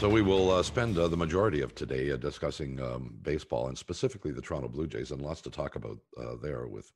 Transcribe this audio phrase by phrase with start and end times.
[0.00, 3.76] So we will uh, spend uh, the majority of today uh, discussing um, baseball and
[3.76, 6.90] specifically the Toronto Blue Jays, and lots to talk about uh, there with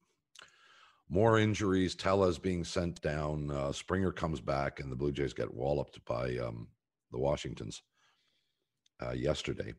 [1.10, 1.94] more injuries.
[1.94, 3.50] Tellez being sent down.
[3.50, 6.66] Uh, Springer comes back, and the Blue Jays get walloped by um,
[7.12, 7.82] the Washingtons
[9.02, 9.74] uh, yesterday.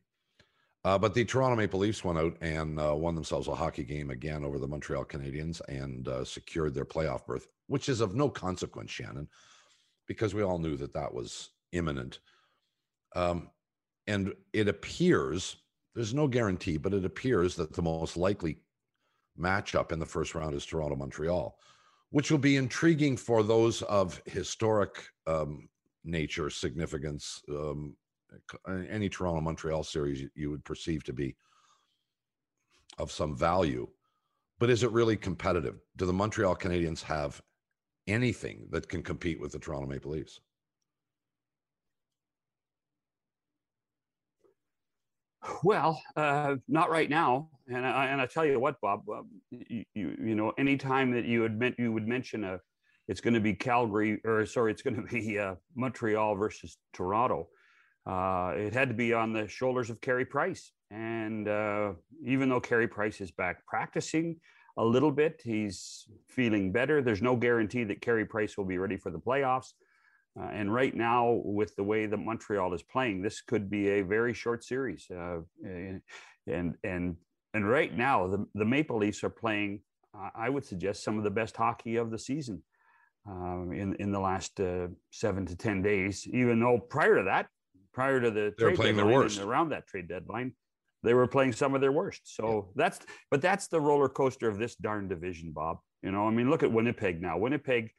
[0.83, 4.59] but the Toronto Maple Leafs went out and won themselves a hockey game again over
[4.59, 9.27] the Montreal Canadiens and secured their playoff berth, which is of no consequence, Shannon,
[10.05, 12.19] because we all knew that that was imminent.
[13.15, 13.49] Um,
[14.07, 15.57] and it appears,
[15.95, 18.57] there's no guarantee, but it appears that the most likely
[19.39, 21.57] matchup in the first round is Toronto Montreal,
[22.09, 25.67] which will be intriguing for those of historic um,
[26.03, 27.41] nature, significance.
[27.49, 27.95] Um,
[28.89, 31.35] any Toronto Montreal series you would perceive to be
[32.97, 33.87] of some value.
[34.59, 35.79] But is it really competitive?
[35.97, 37.41] Do the Montreal Canadiens have
[38.07, 40.39] anything that can compete with the Toronto Maple Leafs?
[45.63, 47.49] Well, uh, not right now.
[47.67, 51.25] And I, and I tell you what, Bob, uh, you, you, you know, anytime that
[51.25, 52.59] you admit you would mention a,
[53.07, 57.47] it's going to be Calgary or sorry, it's going to be uh, Montreal versus Toronto.
[58.05, 60.71] Uh, it had to be on the shoulders of Carey Price.
[60.91, 61.93] And uh,
[62.23, 64.39] even though Carey Price is back practicing
[64.77, 67.01] a little bit, he's feeling better.
[67.01, 69.73] There's no guarantee that Carey Price will be ready for the playoffs.
[70.39, 74.01] Uh, and right now, with the way that Montreal is playing, this could be a
[74.01, 75.07] very short series.
[75.09, 76.01] Uh, and
[76.83, 77.15] and
[77.53, 79.79] and right now, the, the Maple Leafs are playing.
[80.13, 82.61] Uh, I would suggest some of the best hockey of the season
[83.27, 86.27] um, in in the last uh, seven to ten days.
[86.27, 87.47] Even though prior to that,
[87.93, 90.53] prior to the they're playing their worst around that trade deadline,
[91.01, 92.35] they were playing some of their worst.
[92.35, 92.45] So
[92.75, 92.83] yeah.
[92.83, 92.99] that's
[93.31, 95.77] but that's the roller coaster of this darn division, Bob.
[96.03, 97.37] You know, I mean, look at Winnipeg now.
[97.37, 97.91] Winnipeg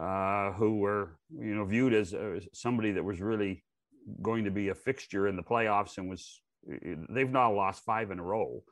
[0.00, 3.62] uh, who were you know viewed as uh, somebody that was really
[4.22, 6.40] going to be a fixture in the playoffs and was
[7.10, 8.62] they've now lost five in a row,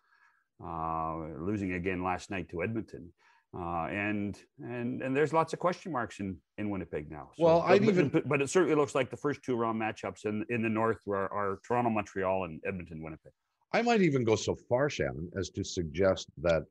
[0.65, 3.13] uh, losing again last night to Edmonton.
[3.57, 7.31] Uh, and and and there's lots of question marks in in Winnipeg now.
[7.37, 10.27] So, well, I even but, but, it certainly looks like the first two round matchups
[10.27, 13.33] in in the north are, are Toronto, Montreal, and Edmonton, Winnipeg.
[13.73, 16.65] I might even go so far, Shannon, as to suggest that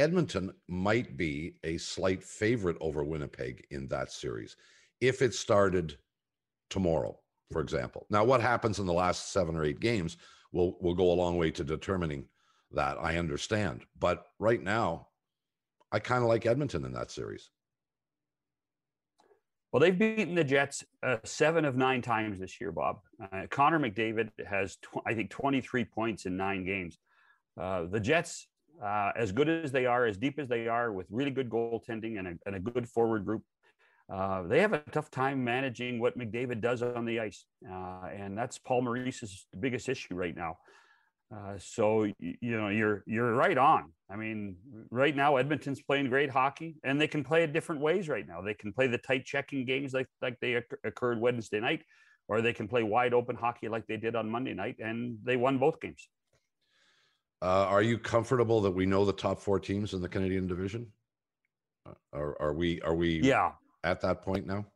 [0.00, 4.56] Edmonton might be a slight favorite over Winnipeg in that series
[5.00, 5.98] if it started
[6.70, 7.18] tomorrow,
[7.52, 8.06] for example.
[8.08, 10.16] Now, what happens in the last seven or eight games
[10.52, 12.24] will will go a long way to determining
[12.72, 12.96] that.
[13.00, 15.08] I understand, but right now,
[15.92, 17.50] I kind of like Edmonton in that series.
[19.72, 23.00] Well, they've beaten the Jets uh, seven of nine times this year, Bob.
[23.22, 26.98] Uh, Connor McDavid has, tw- I think, 23 points in nine games.
[27.60, 28.48] Uh, the Jets
[28.82, 32.18] uh, as good as they are, as deep as they are, with really good goaltending
[32.18, 33.42] and a, and a good forward group,
[34.12, 38.36] uh, they have a tough time managing what McDavid does on the ice, uh, and
[38.36, 40.56] that's Paul Maurice's biggest issue right now.
[41.32, 43.92] Uh, so you know you're you're right on.
[44.10, 44.56] I mean,
[44.90, 48.08] right now Edmonton's playing great hockey, and they can play it different ways.
[48.08, 51.82] Right now, they can play the tight checking games like like they occurred Wednesday night,
[52.26, 55.36] or they can play wide open hockey like they did on Monday night, and they
[55.36, 56.08] won both games.
[57.42, 60.86] Uh, are you comfortable that we know the top four teams in the Canadian division?
[61.86, 63.52] Uh, are, are we are we yeah
[63.82, 64.66] at that point now?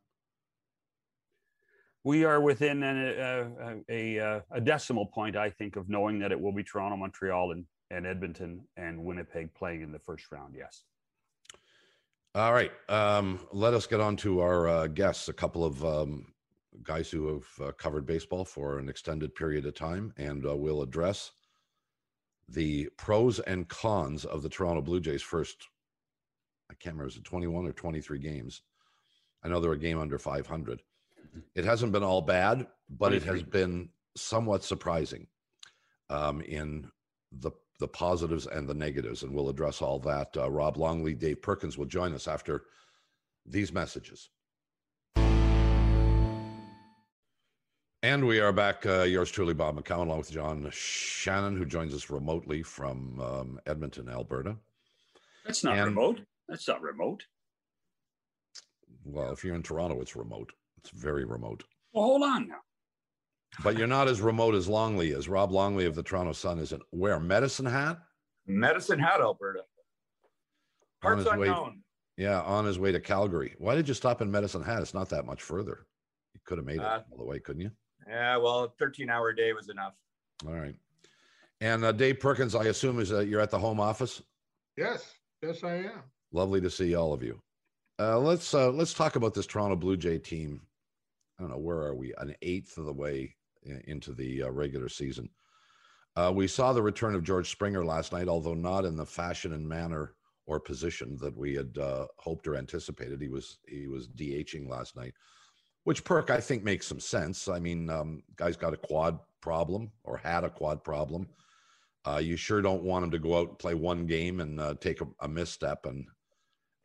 [2.03, 6.39] We are within an, a, a, a decimal point, I think, of knowing that it
[6.39, 10.53] will be Toronto, Montreal, and, and Edmonton and Winnipeg playing in the first round.
[10.55, 10.83] Yes.
[12.35, 12.71] All right.
[12.89, 15.29] Um, let us get on to our uh, guests.
[15.29, 16.27] A couple of um,
[16.83, 20.83] guys who have uh, covered baseball for an extended period of time, and uh, we'll
[20.83, 21.31] address
[22.47, 25.67] the pros and cons of the Toronto Blue Jays first.
[26.69, 28.61] I can't remember, is it 21 or 23 games?
[29.43, 30.79] I know they're a game under 500.
[30.79, 31.39] Mm-hmm.
[31.53, 35.27] It hasn't been all bad, but it has been somewhat surprising
[36.09, 36.89] um, in
[37.31, 40.35] the the positives and the negatives, and we'll address all that.
[40.37, 42.63] Uh, Rob Longley, Dave Perkins will join us after
[43.45, 44.29] these messages.
[48.05, 48.85] And we are back.
[48.85, 53.59] Uh, yours truly, Bob McCown, along with John Shannon, who joins us remotely from um,
[53.65, 54.57] Edmonton, Alberta.
[55.43, 56.21] That's not and, remote.
[56.47, 57.23] That's not remote.
[59.05, 60.51] Well, if you're in Toronto, it's remote.
[60.77, 61.63] It's very remote.
[61.93, 62.59] Well, hold on now.
[63.63, 65.27] But you're not as remote as Longley is.
[65.27, 67.19] Rob Longley of the Toronto Sun is in where?
[67.19, 67.97] Medicine Hat?
[68.45, 69.61] Medicine Hat, Alberta.
[69.61, 71.81] On Parts his way- unknown.
[72.17, 73.55] Yeah, on his way to Calgary.
[73.57, 74.83] Why did you stop in Medicine Hat?
[74.83, 75.87] It's not that much further.
[76.35, 77.71] You could have made it Uh, all the way, couldn't you?
[78.07, 79.93] Yeah, well, a 13 hour day was enough.
[80.47, 80.75] All right.
[81.61, 84.21] And uh, Dave Perkins, I assume is uh, you're at the home office.
[84.77, 86.03] Yes, yes, I am.
[86.31, 87.41] Lovely to see all of you.
[87.97, 90.61] Uh, let's uh, let's talk about this Toronto Blue Jay team.
[91.39, 92.13] I don't know where are we?
[92.17, 93.33] An eighth of the way
[93.65, 95.29] i- into the uh, regular season.
[96.17, 99.53] Uh, we saw the return of George Springer last night, although not in the fashion
[99.53, 100.15] and manner
[100.45, 103.21] or position that we had uh, hoped or anticipated.
[103.21, 105.13] He was he was DHing last night,
[105.85, 107.47] which perk I think makes some sense.
[107.47, 111.27] I mean, um, guy's got a quad problem or had a quad problem.
[112.05, 114.75] Uh, you sure don't want him to go out and play one game and uh,
[114.81, 116.05] take a, a misstep and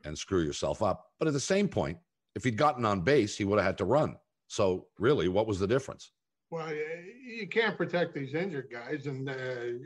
[0.05, 1.11] and screw yourself up.
[1.19, 1.99] But at the same point,
[2.35, 4.17] if he'd gotten on base, he would have had to run.
[4.47, 6.13] So really, what was the difference?
[6.51, 9.35] Well, you can't protect these injured guys, and uh,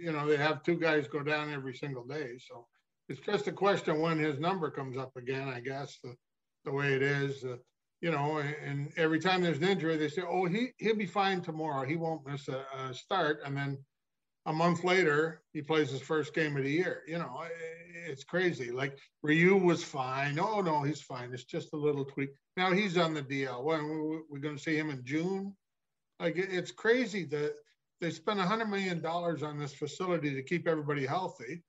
[0.00, 2.38] you know they have two guys go down every single day.
[2.48, 2.66] So
[3.08, 5.48] it's just a question when his number comes up again.
[5.48, 6.14] I guess the
[6.64, 7.44] the way it is,
[8.00, 8.38] you know.
[8.38, 11.86] And every time there's an injury, they say, "Oh, he he'll be fine tomorrow.
[11.86, 13.78] He won't miss a, a start." And then
[14.46, 17.02] a month later, he plays his first game of the year.
[17.06, 17.44] You know,
[18.06, 18.70] it's crazy.
[18.70, 20.38] Like Ryu was fine.
[20.38, 21.32] Oh no, he's fine.
[21.32, 22.30] It's just a little tweak.
[22.56, 23.64] Now he's on the DL.
[23.64, 25.54] When we- we're going to see him in June.
[26.20, 27.54] Like it's crazy that
[28.00, 31.64] they spent a hundred million dollars on this facility to keep everybody healthy,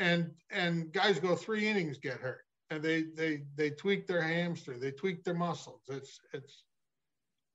[0.00, 4.80] and and guys go three innings get hurt, and they they they tweak their hamstring,
[4.80, 5.82] they tweak their muscles.
[5.88, 6.64] It's it's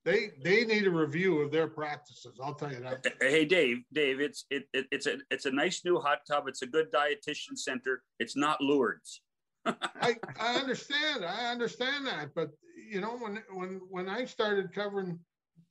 [0.06, 2.40] they they need a review of their practices.
[2.42, 3.06] I'll tell you that.
[3.20, 6.48] Hey, Dave, Dave, it's it, it it's a it's a nice new hot tub.
[6.48, 8.04] It's a good dietitian center.
[8.20, 9.22] It's not Lourdes.
[9.66, 11.24] I, I understand.
[11.24, 12.34] I understand that.
[12.34, 12.52] But
[12.90, 15.20] you know, when when when I started covering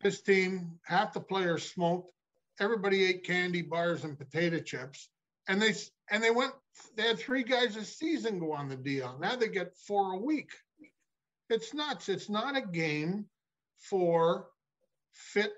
[0.01, 2.13] this team, half the players smoked.
[2.61, 5.09] Everybody ate candy bars and potato chips,
[5.49, 6.53] and they s- and they went.
[6.97, 9.17] They had three guys a season go on the deal.
[9.21, 10.51] Now they get four a week.
[11.49, 12.09] It's nuts.
[12.09, 13.27] It's not a game
[13.79, 14.47] for
[15.13, 15.53] fit,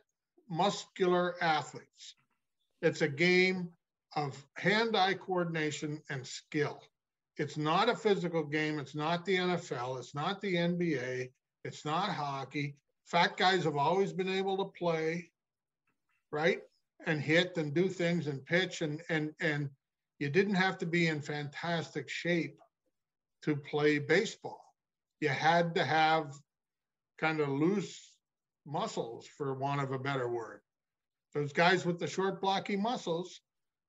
[0.49, 2.15] muscular athletes.
[2.81, 3.71] It's a game
[4.17, 6.83] of hand-eye coordination and skill.
[7.37, 8.79] It's not a physical game.
[8.79, 9.99] It's not the NFL.
[9.99, 11.31] It's not the NBA.
[11.65, 12.77] It's not hockey.
[13.07, 15.31] Fat guys have always been able to play,
[16.31, 16.61] right?
[17.07, 19.71] And hit and do things and pitch and and and
[20.23, 22.57] you didn't have to be in fantastic shape
[23.43, 24.63] to play baseball.
[25.21, 26.33] You had to have
[27.19, 28.13] kind of loose
[28.65, 30.61] muscles, for want of a better word.
[31.35, 33.41] Those guys with the short, blocky muscles,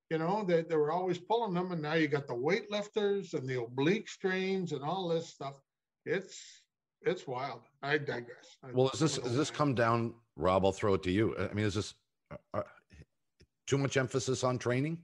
[0.10, 3.48] you know, they, they were always pulling them, and now you got the weightlifters and
[3.48, 5.62] the oblique strains and all this stuff.
[6.04, 6.64] It's
[7.04, 7.62] it's wild.
[7.84, 8.58] I digress.
[8.64, 10.66] I- Well, is this is this come down, Rob?
[10.66, 11.38] I'll throw it to you.
[11.38, 11.94] I mean, is this
[12.32, 12.64] uh, uh,
[13.68, 14.98] too much emphasis on training?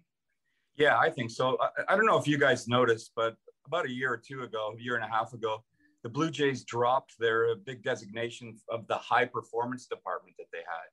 [0.75, 1.57] Yeah, I think so.
[1.61, 3.35] I, I don't know if you guys noticed, but
[3.65, 5.63] about a year or two ago, a year and a half ago,
[6.03, 10.87] the Blue Jays dropped their big designation of the high performance department that they had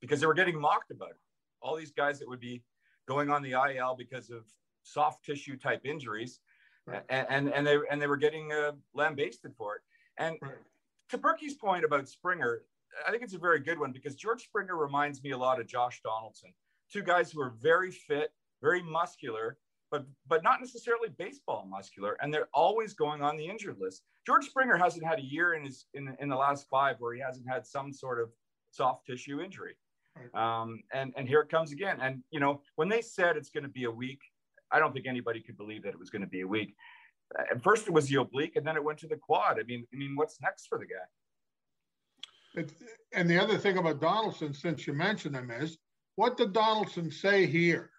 [0.00, 1.16] because they were getting mocked about it.
[1.62, 2.62] All these guys that would be
[3.08, 4.44] going on the IL because of
[4.82, 6.40] soft tissue type injuries,
[6.86, 7.02] Right.
[7.10, 9.82] and, and and they and they were getting uh, lambasted for it.
[10.18, 10.54] And Right.
[11.10, 12.62] to Berkey's point about Springer,
[13.06, 15.66] I think it's a very good one because George Springer reminds me a lot of
[15.66, 16.52] Josh Donaldson.
[16.92, 19.58] Two guys who are very fit, very muscular,
[19.90, 24.02] but but not necessarily baseball muscular, and they're always going on the injured list.
[24.26, 27.20] George Springer hasn't had a year in his in, in the last five where he
[27.20, 28.30] hasn't had some sort of
[28.70, 29.74] soft tissue injury.
[30.34, 31.98] Um, and and here it comes again.
[32.00, 34.20] And you know when they said it's going to be a week,
[34.70, 36.74] I don't think anybody could believe that it was going to be a week.
[37.38, 39.58] At first it was the oblique, and then it went to the quad.
[39.58, 42.60] I mean, I mean, what's next for the guy?
[42.60, 42.72] It,
[43.12, 45.78] and the other thing about Donaldson, since you mentioned him, is
[46.16, 47.90] what did Donaldson say here?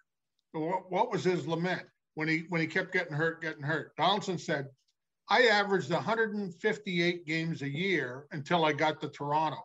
[0.52, 1.82] What, what was his lament
[2.14, 3.96] when he when he kept getting hurt, getting hurt?
[3.96, 4.68] Donaldson said,
[5.28, 9.62] "I averaged 158 games a year until I got to Toronto,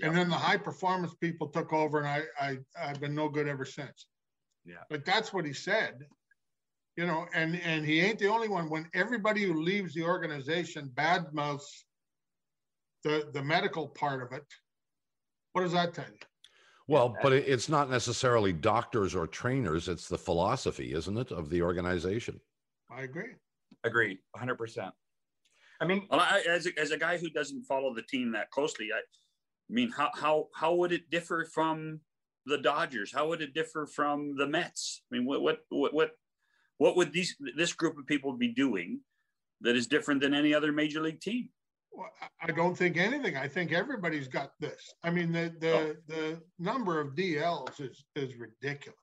[0.00, 3.48] and then the high performance people took over, and I, I I've been no good
[3.48, 4.06] ever since."
[4.66, 4.76] Yeah.
[4.88, 6.06] but that's what he said.
[6.96, 8.70] You know, and and he ain't the only one.
[8.70, 11.84] When everybody who leaves the organization badmouths
[13.04, 14.44] the the medical part of it.
[15.52, 16.18] What does that tell you?
[16.86, 19.88] Well, but it's not necessarily doctors or trainers.
[19.88, 22.38] It's the philosophy, isn't it, of the organization?
[22.90, 23.32] I agree.
[23.84, 24.56] Agreed, 100.
[24.56, 24.94] percent
[25.80, 28.50] I mean, Well, I, as a, as a guy who doesn't follow the team that
[28.50, 32.00] closely, I, I mean, how how how would it differ from
[32.46, 33.12] the Dodgers?
[33.12, 35.02] How would it differ from the Mets?
[35.10, 36.10] I mean, what what what what
[36.78, 39.00] what would these this group of people be doing
[39.62, 41.48] that is different than any other major league team?
[41.96, 42.10] Well,
[42.42, 43.36] I don't think anything.
[43.36, 44.92] I think everybody's got this.
[45.04, 45.94] I mean, the the oh.
[46.08, 48.98] the number of DLs is is ridiculous.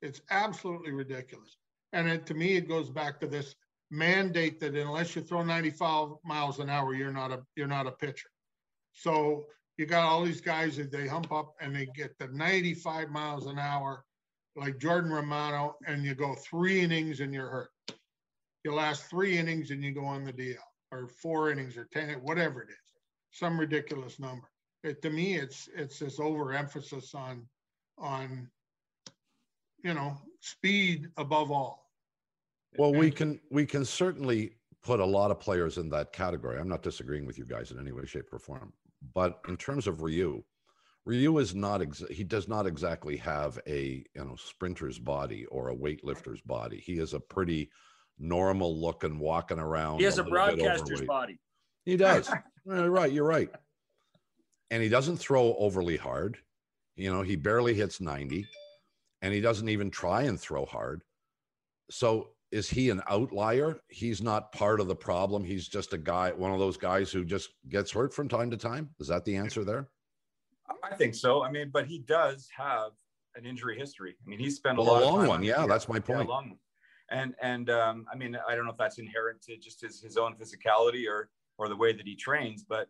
[0.00, 1.56] It's absolutely ridiculous.
[1.92, 3.54] And it, to me, it goes back to this
[3.90, 7.92] mandate that unless you throw 95 miles an hour, you're not a you're not a
[7.92, 8.30] pitcher.
[8.92, 9.46] So
[9.76, 13.46] you got all these guys that they hump up and they get the 95 miles
[13.46, 14.04] an hour,
[14.54, 17.70] like Jordan Romano, and you go three innings and you're hurt.
[18.62, 20.56] You last three innings and you go on the DL
[20.92, 22.76] or four innings or 10, whatever it is,
[23.30, 24.48] some ridiculous number.
[24.82, 27.46] It, to me, it's it's this overemphasis on
[27.98, 28.48] on
[29.84, 31.90] you know speed above all.
[32.78, 36.58] Well, we can we can certainly put a lot of players in that category.
[36.58, 38.72] I'm not disagreeing with you guys in any way, shape, or form.
[39.14, 40.42] But in terms of Ryu,
[41.04, 45.68] Ryu is not ex- he does not exactly have a you know sprinter's body or
[45.68, 46.78] a weightlifter's body.
[46.78, 47.70] He is a pretty
[48.20, 49.98] normal looking, walking around.
[49.98, 51.38] He has a, a broadcaster's body.
[51.84, 52.30] He does.
[52.66, 53.50] right, you're right.
[54.70, 56.38] And he doesn't throw overly hard.
[56.96, 58.46] You know, he barely hits 90
[59.22, 61.02] and he doesn't even try and throw hard.
[61.90, 63.80] So is he an outlier?
[63.88, 65.42] He's not part of the problem.
[65.42, 68.56] He's just a guy, one of those guys who just gets hurt from time to
[68.56, 68.90] time.
[69.00, 69.88] Is that the answer there?
[70.84, 71.42] I think so.
[71.42, 72.92] I mean, but he does have
[73.34, 74.16] an injury history.
[74.24, 75.42] I mean, he's spent a well, lot a long one.
[75.42, 76.28] Yeah, that's my point.
[76.28, 76.56] Yeah, long
[77.10, 80.16] and and um, I mean I don't know if that's inherent to just his his
[80.16, 82.88] own physicality or or the way that he trains, but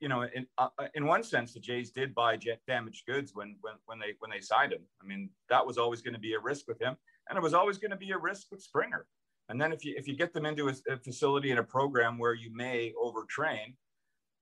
[0.00, 3.74] you know, in uh, in one sense, the Jays did buy damaged goods when when
[3.86, 4.82] when they when they signed him.
[5.02, 6.96] I mean, that was always going to be a risk with him,
[7.28, 9.06] and it was always going to be a risk with Springer.
[9.48, 12.18] And then if you if you get them into a, a facility and a program
[12.18, 13.76] where you may overtrain,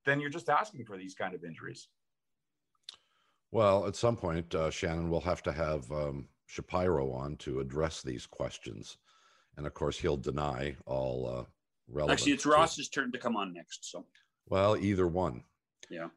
[0.05, 1.89] then you're just asking for these kind of injuries.
[3.53, 8.03] Well, at some point, uh, Shannon, we'll have to have um, Shapiro on to address
[8.03, 8.99] these questions.
[9.57, 11.45] And of course, he'll deny all uh,
[11.89, 12.19] relevant.
[12.19, 13.91] Actually, it's Ross's turn to come on next.
[13.91, 14.05] So,
[14.49, 15.43] well, either one.
[15.91, 16.09] Yeah.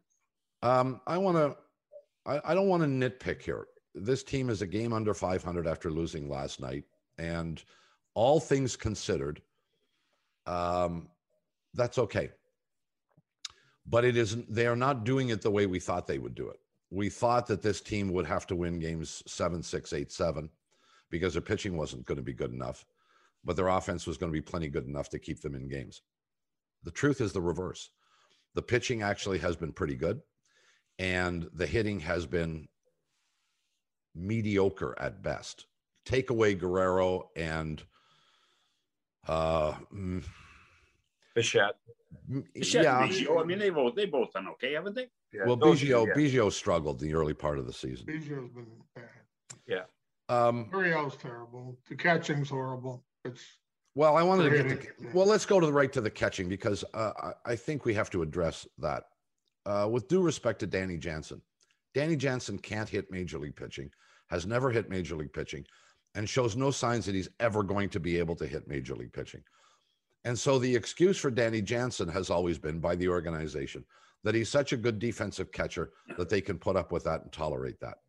[0.61, 1.57] Um, I want to.
[2.25, 3.67] I, I don't want to nitpick here.
[3.93, 6.83] This team is a game under 500 after losing last night,
[7.17, 7.63] and
[8.13, 9.41] all things considered,
[10.47, 11.09] um,
[11.73, 12.29] that's okay.
[13.85, 14.53] But it isn't.
[14.53, 16.59] They are not doing it the way we thought they would do it
[16.91, 20.49] we thought that this team would have to win games seven, six, eight, seven,
[21.09, 22.85] because their pitching wasn't going to be good enough,
[23.43, 26.01] but their offense was going to be plenty good enough to keep them in games.
[26.83, 27.89] The truth is the reverse.
[28.53, 30.21] The pitching actually has been pretty good,
[30.99, 32.67] and the hitting has been
[34.13, 35.65] mediocre at best.
[36.05, 37.83] Take away Guerrero and
[39.27, 40.23] uh, mm,
[41.33, 41.75] Bichette.
[42.53, 43.41] Bichette yeah, Biggio.
[43.41, 45.09] I mean, they both they both done okay, haven't they?
[45.35, 46.13] Yeah, well, Biggio, yeah.
[46.13, 48.05] Biggio struggled the early part of the season.
[48.05, 49.05] Biggio's been bad.
[49.67, 49.83] Yeah.
[50.29, 51.77] Um, Gurriel's terrible.
[51.89, 53.03] The catching's horrible.
[53.23, 53.43] It's
[53.95, 55.25] well, I wanted to get the, well.
[55.25, 57.11] Let's go to the right to the catching because uh,
[57.45, 59.03] I think we have to address that.
[59.65, 61.41] Uh, with due respect to Danny Jansen,
[61.93, 63.89] Danny Jansen can't hit major league pitching,
[64.29, 65.65] has never hit major league pitching,
[66.13, 69.13] and shows no signs that he's ever going to be able to hit major league
[69.13, 69.41] pitching.
[70.25, 73.85] And so the excuse for Danny Jansen has always been by the organization
[74.25, 77.31] that he's such a good defensive catcher that they can put up with that and
[77.31, 77.99] tolerate that.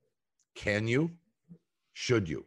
[0.57, 1.13] Can you?
[1.93, 2.47] Should you?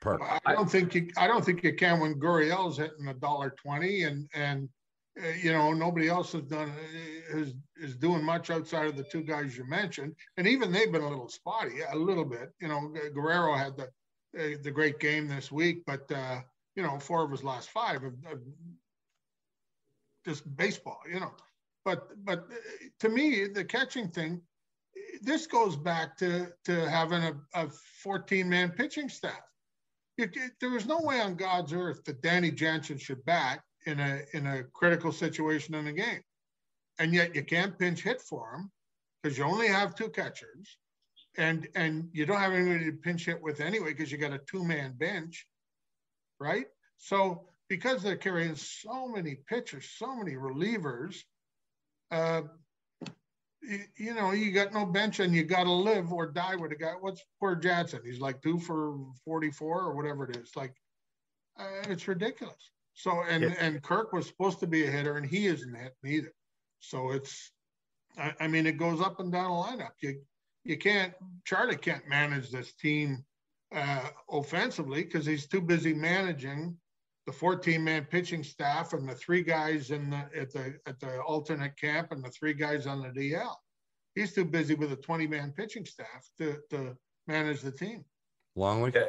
[0.00, 1.10] Per- I don't think you.
[1.16, 4.68] I don't think you can when Gurriel's hitting a dollar twenty, and and
[5.20, 6.72] uh, you know nobody else has done
[7.30, 11.02] is is doing much outside of the two guys you mentioned, and even they've been
[11.02, 12.52] a little spotty, a little bit.
[12.60, 13.84] You know, Guerrero had the
[14.38, 16.40] uh, the great game this week, but uh,
[16.76, 18.40] you know, four of his last five of, of
[20.24, 21.00] just baseball.
[21.10, 21.32] You know,
[21.84, 22.56] but but uh,
[23.00, 24.42] to me, the catching thing,
[25.22, 27.68] this goes back to to having a, a
[28.02, 29.40] 14 man pitching staff.
[30.16, 34.00] It, it, there was no way on God's earth that Danny Jansen should bat in
[34.00, 36.22] a in a critical situation in a game,
[36.98, 38.70] and yet you can't pinch hit for him
[39.22, 40.76] because you only have two catchers,
[41.36, 44.40] and and you don't have anybody to pinch hit with anyway because you got a
[44.50, 45.46] two man bench,
[46.40, 46.66] right?
[46.98, 51.16] So because they're carrying so many pitchers, so many relievers,
[52.10, 52.42] uh,
[53.62, 56.72] you, you, know, you got no bench and you got to live or die with
[56.72, 56.94] a guy.
[57.00, 58.00] What's poor Jansen?
[58.04, 60.52] He's like two for 44 or whatever it is.
[60.56, 60.74] Like,
[61.58, 62.70] uh, it's ridiculous.
[62.94, 63.54] So, and, yeah.
[63.60, 66.32] and Kirk was supposed to be a hitter and he isn't hitting either.
[66.80, 67.52] So it's,
[68.16, 69.92] I, I mean, it goes up and down the lineup.
[70.00, 70.20] You,
[70.64, 71.12] you can't,
[71.44, 73.24] Charlie can't manage this team
[73.74, 76.76] uh, offensively because he's too busy managing
[77.28, 81.20] the 14 man pitching staff and the three guys in the at the at the
[81.20, 83.54] alternate camp and the three guys on the DL.
[84.14, 88.02] He's too busy with a 20 man pitching staff to, to manage the team.
[88.56, 88.92] Longley?
[88.94, 89.08] Yeah,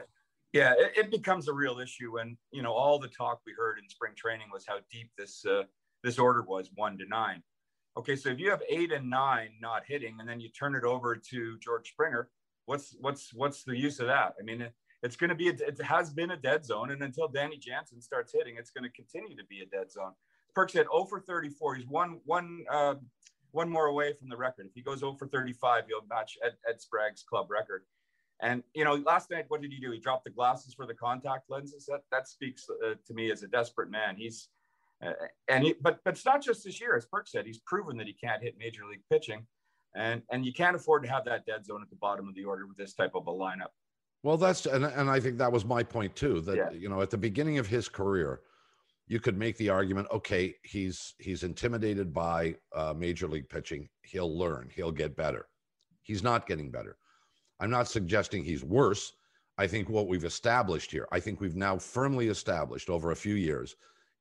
[0.52, 3.80] yeah it, it, becomes a real issue and you know, all the talk we heard
[3.82, 5.64] in spring training was how deep this uh,
[6.04, 7.42] this order was one to nine.
[7.98, 10.84] Okay, so if you have eight and nine not hitting, and then you turn it
[10.84, 12.30] over to George Springer,
[12.66, 14.34] what's what's what's the use of that?
[14.38, 17.02] I mean, it, it's going to be a, it has been a dead zone, and
[17.02, 20.12] until Danny Jansen starts hitting, it's going to continue to be a dead zone.
[20.54, 21.76] Perks said 0 for 34.
[21.76, 22.96] He's one one uh,
[23.52, 24.66] one more away from the record.
[24.68, 27.84] If he goes 0 for 35, he'll match Ed, Ed Sprague's club record.
[28.42, 29.92] And you know, last night, what did he do?
[29.92, 31.86] He dropped the glasses for the contact lenses.
[31.86, 34.16] That that speaks uh, to me as a desperate man.
[34.18, 34.50] He's
[35.06, 35.14] uh,
[35.48, 36.96] and he, but but it's not just this year.
[36.96, 39.46] As Perk said, he's proven that he can't hit major league pitching,
[39.96, 42.46] and and you can't afford to have that dead zone at the bottom of the
[42.46, 43.72] order with this type of a lineup.
[44.24, 46.42] Well, that's and and I think that was my point too.
[46.42, 46.72] That Yeah.
[46.72, 48.42] you know, at the beginning of his career,
[49.08, 53.90] you could make the argument, okay, he's he's intimidated by uh, major league pitching.
[54.04, 54.70] He'll learn.
[54.74, 55.48] He'll get better.
[56.02, 56.98] He's not getting better.
[57.60, 59.14] I'm not suggesting he's worse.
[59.58, 63.36] I think what we've established here, I think we've now firmly established over a few
[63.36, 63.76] years,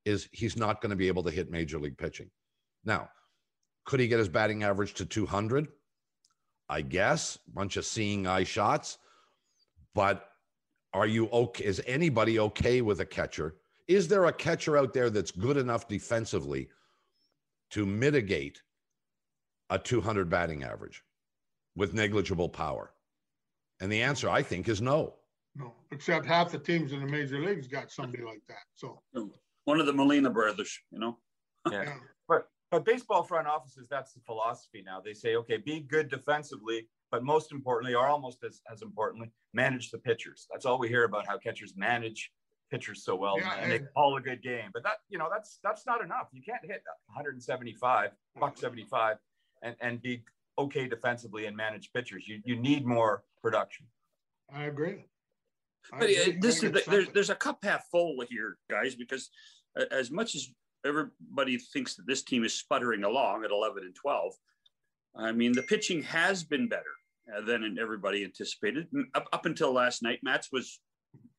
[0.04, 2.30] is he's not going to be able to hit major league pitching.
[2.84, 3.08] Now,
[3.84, 5.68] could he get his batting average to 200?
[6.68, 7.38] I guess.
[7.54, 8.98] Bunch of seeing eye shots.
[9.98, 10.30] But
[10.94, 11.64] are you okay?
[11.64, 13.56] Is anybody okay with a catcher?
[13.88, 16.68] Is there a catcher out there that's good enough defensively
[17.72, 18.62] to mitigate
[19.70, 21.02] a 200 batting average
[21.74, 22.92] with negligible power?
[23.80, 25.16] And the answer, I think, is no.
[25.56, 28.66] No, except half the teams in the major leagues got somebody like that.
[28.76, 29.02] So,
[29.64, 31.18] One of the Molina brothers, you know.
[31.72, 31.82] Yeah.
[31.82, 31.94] yeah.
[32.28, 35.00] But but baseball front offices, that's the philosophy now.
[35.00, 39.90] They say, okay, be good defensively, but most importantly, or almost as, as importantly, manage
[39.90, 40.46] the pitchers.
[40.52, 42.30] That's all we hear about how catchers manage
[42.70, 44.70] pitchers so well Yeah, and they and- call a good game.
[44.74, 46.28] But that, you know, that's that's not enough.
[46.32, 49.16] You can't hit 175, buck 75
[49.62, 50.22] and, and be
[50.58, 52.28] okay defensively and manage pitchers.
[52.28, 53.86] You you need more production.
[54.54, 55.04] I agree.
[55.92, 56.38] I But uh, agree.
[56.40, 59.30] this I is think it's there's there's a cup half full here, guys, because
[59.78, 60.48] uh, as much as
[60.84, 64.32] everybody thinks that this team is sputtering along at 11 and 12,
[65.16, 66.84] I mean the pitching has been better
[67.36, 68.88] uh, than everybody anticipated.
[69.14, 70.80] Up up until last night, Matz was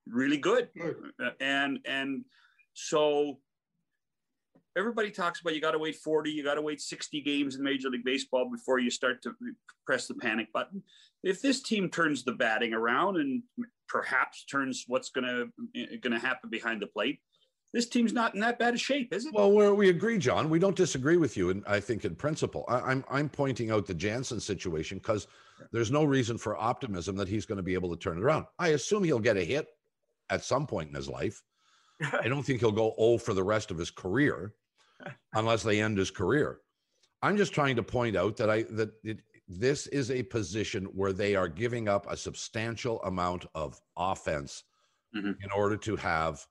[0.08, 0.95] really good, Good.
[1.23, 2.25] Uh, and and
[2.73, 3.39] so
[4.78, 7.63] everybody talks about you got to wait 40 you got to wait 60 games in
[7.63, 9.34] major league baseball before you start to
[9.86, 10.82] press the panic button
[11.23, 13.43] if this team turns the batting around and
[13.88, 17.19] perhaps turns what's going to going to happen behind the plate
[17.73, 20.49] this team's not in that bad a shape is it Well, we we agree, John.
[20.49, 23.86] We don't disagree with you, and I think in principle, I, I'm I'm pointing out
[23.86, 25.27] the Jansen situation because
[25.71, 28.45] there's no reason for optimism that he's going to be able to turn it around.
[28.58, 29.67] I assume he'll get a hit
[30.29, 31.43] at some point in his life.
[32.21, 34.53] I don't think he'll go oh for the rest of his career,
[35.34, 36.60] unless they end his career.
[37.21, 41.12] I'm just trying to point out that I that it, this is a position where
[41.12, 44.63] they are giving up a substantial amount of offense
[45.15, 45.36] Mhm.
[45.41, 46.45] in order to have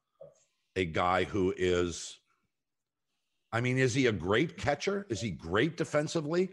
[0.78, 2.18] a guy who is
[3.52, 5.06] I mean, is he a great catcher?
[5.08, 6.50] Is he great defensively?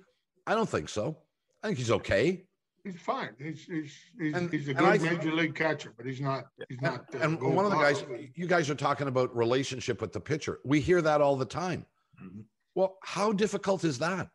[0.48, 1.18] I don't think so.
[1.62, 2.46] I think he's okay.
[2.84, 3.32] He's fine.
[3.38, 6.22] He's he's he's, And- he's a and I good think- major league catcher, but he's
[6.22, 7.06] not he's And, not.
[7.16, 8.04] uh, and gold one of the guys,
[8.36, 10.60] you guys are talking about relationship with the pitcher.
[10.64, 11.86] We hear that all the time.
[12.24, 12.46] Mhm.
[12.76, 14.30] Well, how difficult is that?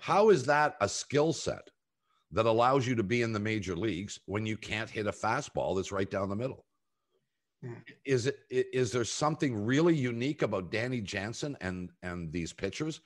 [0.00, 1.70] How is that a skill set
[2.32, 5.74] that allows you to be in the major leagues when you can't hit a fastball
[5.76, 6.66] that's right down the middle?
[7.64, 7.74] Hmm.
[8.04, 13.00] Is it is there something really unique about Danny Jansen and and these pitchers?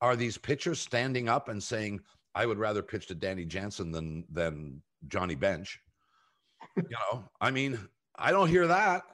[0.00, 2.00] Are these pitchers standing up and saying,
[2.34, 5.80] "I would rather pitch to Danny Jansen than than Johnny Bench"?
[6.76, 7.78] you know, I mean,
[8.16, 9.04] I don't hear that.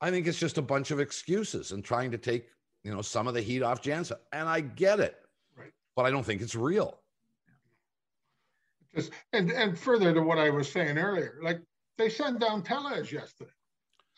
[0.00, 2.48] I think it's just a bunch of excuses and trying to take,
[2.84, 4.18] you know, some of the heat off Jansen.
[4.32, 5.16] And I get it.
[5.56, 5.72] Right.
[5.94, 6.98] But I don't think it's real.
[8.94, 11.60] Just and and further to what I was saying earlier, like
[11.96, 13.50] they sent down Tellez yesterday.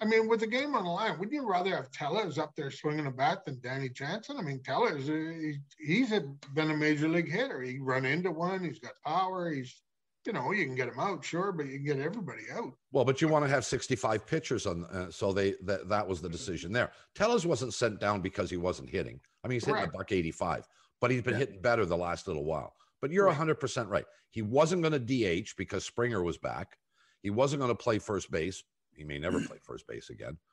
[0.01, 2.71] I mean, with the game on the line, wouldn't you rather have Tellez up there
[2.71, 4.37] swinging a bat than Danny Jansen?
[4.39, 6.21] I mean, Tellez, uh, he, he's a,
[6.55, 7.63] been a major league hitter.
[7.63, 8.63] He run into one.
[8.63, 9.51] He's got power.
[9.51, 9.83] He's,
[10.25, 12.75] you know, you can get him out, sure, but you can get everybody out.
[12.93, 16.21] Well, but you want to have 65 pitchers on, uh, so they that that was
[16.21, 16.93] the decision there.
[17.17, 19.21] Tellez wasn't sent down because he wasn't hitting.
[19.43, 20.69] I mean, he's hitting a buck 85,
[21.01, 21.39] but he's been Yeah.
[21.41, 22.75] hitting better the last little while.
[23.01, 23.37] But you're Right.
[23.37, 24.05] 100% right.
[24.31, 26.77] He wasn't going to DH because Springer was back.
[27.23, 28.63] He wasn't going to play first base.
[28.99, 30.37] He may never play first base again.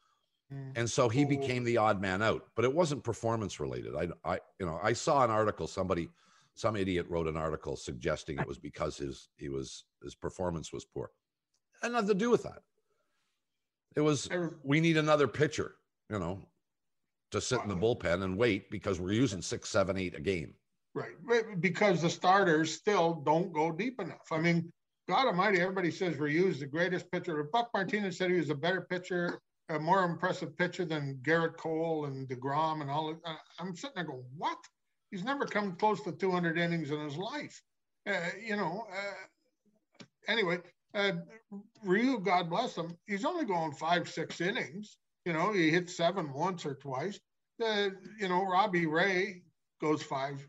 [0.76, 3.96] And so he became the odd man out, but it wasn't performance related.
[3.96, 5.66] I, I, you know, I saw an article.
[5.66, 6.08] Somebody,
[6.54, 10.86] some idiot wrote an article suggesting it was because his he was his performance was
[10.86, 11.10] poor.
[11.82, 12.62] Had nothing to do with that.
[13.96, 14.30] It was
[14.64, 15.78] we need another pitcher,
[16.12, 16.40] you know,
[17.32, 20.54] to sit in the bullpen and wait because we're using six, seven, eight a game.
[20.94, 24.28] Right, because the starters still don't go deep enough.
[24.32, 24.72] I mean,
[25.08, 27.44] God Almighty, everybody says Ryu's the greatest pitcher.
[27.52, 29.40] Buck Martinez said he was a better pitcher
[29.70, 33.16] a more impressive pitcher than Gerrit Cole and DeGrom and all.
[33.26, 34.58] Uh, I'm sitting there going, what?
[35.12, 37.62] He's never come close to 200 innings in his life.
[38.08, 40.60] Uh, you know, uh, anyway,
[40.94, 41.14] uh,
[41.84, 44.98] Ryu, God bless him, he's only going five, six innings.
[45.26, 47.20] You know, he hit seven once or twice.
[47.64, 47.90] Uh,
[48.20, 49.42] you know, Robbie Ray
[49.82, 50.46] goes five,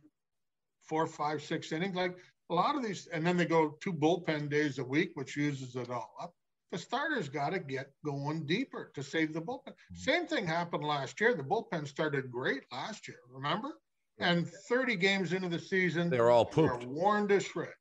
[0.82, 1.96] four, five, six innings.
[1.96, 2.16] Like
[2.50, 5.76] a lot of these, and then they go two bullpen days a week, which uses
[5.76, 6.34] it all up.
[6.72, 9.68] The starters got to get going deeper to save the bullpen.
[9.68, 9.96] Mm-hmm.
[9.96, 11.34] Same thing happened last year.
[11.34, 13.70] The bullpen started great last year, remember?
[14.18, 17.72] And 30 games into the season, they're all pooped, they're worn to shreds.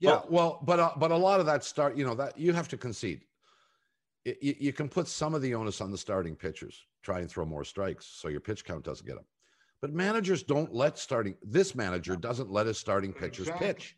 [0.00, 2.68] Yeah, well, but uh, but a lot of that start, you know, that you have
[2.68, 3.20] to concede.
[4.24, 6.84] It, you, you can put some of the onus on the starting pitchers.
[7.02, 9.24] Try and throw more strikes so your pitch count doesn't get up.
[9.82, 11.36] But managers don't let starting.
[11.42, 13.66] This manager doesn't let his starting pitchers exactly.
[13.66, 13.96] pitch.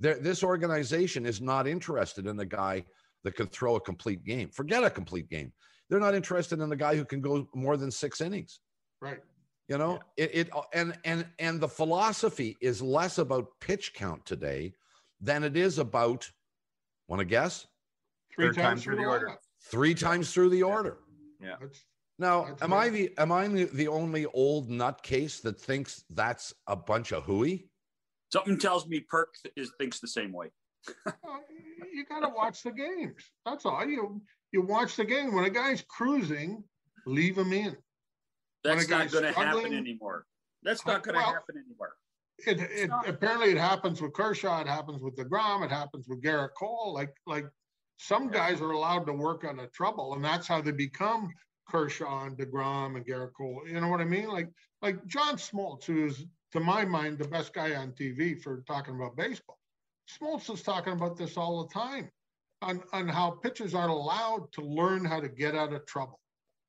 [0.00, 2.84] There, this organization is not interested in the guy
[3.24, 4.48] that can throw a complete game.
[4.50, 5.52] Forget a complete game.
[5.88, 8.60] They're not interested in the guy who can go more than six innings.
[9.00, 9.18] Right.
[9.68, 10.24] You know, yeah.
[10.24, 14.72] it, it and and and the philosophy is less about pitch count today
[15.20, 16.30] than it is about.
[17.06, 17.66] Want to guess?
[18.34, 19.36] Three times through the order.
[19.70, 20.98] Three times through the order.
[21.42, 21.56] Yeah.
[22.18, 26.74] Now, that's am I the am I the only old nutcase that thinks that's a
[26.74, 27.68] bunch of hooey?
[28.32, 30.50] Something tells me Perk is thinks the same way.
[31.06, 33.22] you got to watch the games.
[33.46, 33.86] That's all.
[33.86, 34.20] You
[34.52, 35.34] you watch the game.
[35.34, 36.64] When a guy's cruising,
[37.06, 37.76] leave him in.
[38.64, 40.26] That's not going to happen anymore.
[40.64, 41.94] That's not going to well, happen anymore.
[42.46, 44.60] It, it apparently it happens with Kershaw.
[44.60, 45.64] It happens with Degrom.
[45.64, 46.92] It happens with Gerrit Cole.
[46.94, 47.46] Like like
[47.98, 51.30] some guys are allowed to work on a trouble, and that's how they become
[51.68, 53.62] Kershaw and Degrom and Gerrit Cole.
[53.66, 54.28] You know what I mean?
[54.28, 54.48] Like
[54.82, 59.16] like John Smoltz, who's to my mind the best guy on TV for talking about
[59.16, 59.58] baseball.
[60.08, 62.10] Smoltz is talking about this all the time
[62.62, 66.18] on, on how pitchers aren't allowed to learn how to get out of trouble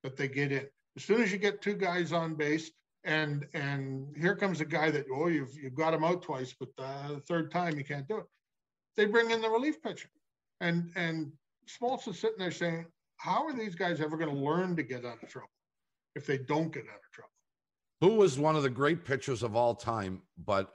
[0.04, 0.68] that they get in.
[0.98, 2.72] As soon as you get two guys on base,
[3.06, 6.70] and and here comes a guy that oh you've you've got him out twice, but
[6.78, 8.26] the third time you can't do it.
[8.98, 10.10] They bring in the relief pitcher,
[10.60, 11.32] and and
[11.66, 12.86] Smoltz is sitting there saying,
[13.20, 15.50] how are these guys ever going to learn to get out of trouble
[16.16, 17.30] if they don't get out of trouble?
[18.02, 20.74] Who was one of the great pitchers of all time, but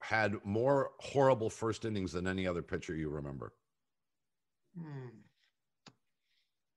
[0.00, 3.52] had more horrible first innings than any other pitcher you remember?
[4.78, 5.08] Hmm.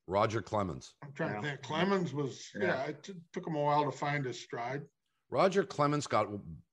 [0.07, 0.95] Roger Clemens.
[1.03, 1.41] I'm trying yeah.
[1.41, 1.61] to think.
[1.61, 4.81] Clemens was, yeah, yeah it t- took him a while to find his stride.
[5.29, 6.27] Roger Clemens got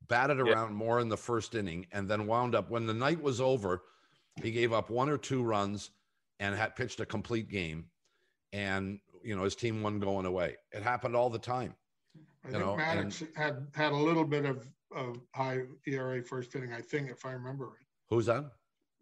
[0.08, 0.76] batted around yeah.
[0.76, 3.82] more in the first inning and then wound up when the night was over.
[4.42, 5.90] He gave up one or two runs
[6.40, 7.86] and had pitched a complete game.
[8.52, 10.56] And, you know, his team won going away.
[10.72, 11.74] It happened all the time.
[12.44, 16.54] I think know, Maddux and, had had a little bit of of high ERA first
[16.54, 17.86] inning, I think, if I remember right.
[18.08, 18.44] Who's that?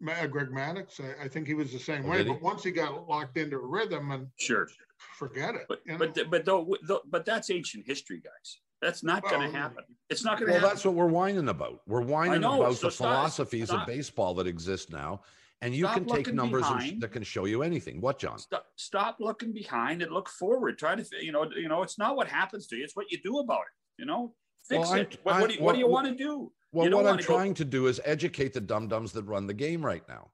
[0.05, 0.99] Uh, Greg Maddux.
[0.99, 2.23] I, I, think he was the same oh, way.
[2.23, 4.67] But once he got locked into a rhythm and sure,
[4.97, 5.65] forget it.
[5.69, 5.99] But you know?
[5.99, 8.59] but but though, though, but that's ancient history, guys.
[8.81, 9.83] That's not well, going to happen.
[10.09, 10.75] It's not going to well, happen.
[10.75, 11.81] that's what we're whining about.
[11.87, 13.81] We're whining about so the stop, philosophies stop.
[13.81, 15.21] of baseball that exist now.
[15.61, 17.01] And you stop can take numbers behind.
[17.01, 18.01] that can show you anything.
[18.01, 18.37] What, John?
[18.37, 20.77] Stop, stop looking behind and look forward.
[20.77, 23.17] Try to, you know, you know, it's not what happens to you; it's what you
[23.23, 24.01] do about it.
[24.01, 24.33] You know,
[24.67, 25.17] fix well, it.
[25.23, 26.51] What, what, do you, what do you want to do?
[26.71, 27.57] Well, what I'm trying go...
[27.57, 30.31] to do is educate the dum dums that run the game right now, oh.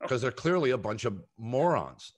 [0.00, 0.22] because okay.
[0.22, 2.12] they're clearly a bunch of morons,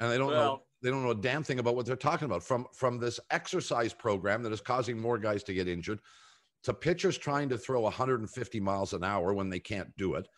[0.00, 2.26] and they don't well, know they don't know a damn thing about what they're talking
[2.26, 2.42] about.
[2.42, 6.00] From from this exercise program that is causing more guys to get injured,
[6.64, 10.28] to pitchers trying to throw 150 miles an hour when they can't do it,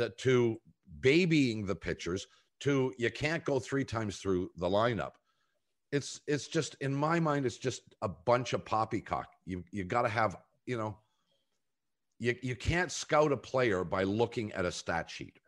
[0.00, 0.56] Uh, to
[1.00, 2.26] babying the pitchers,
[2.60, 5.12] to you can't go three times through the lineup.
[5.92, 9.28] It's it's just in my mind it's just a bunch of poppycock.
[9.44, 10.36] You you got to have
[10.66, 10.96] you know
[12.20, 15.40] you, you can't scout a player by looking at a stat sheet.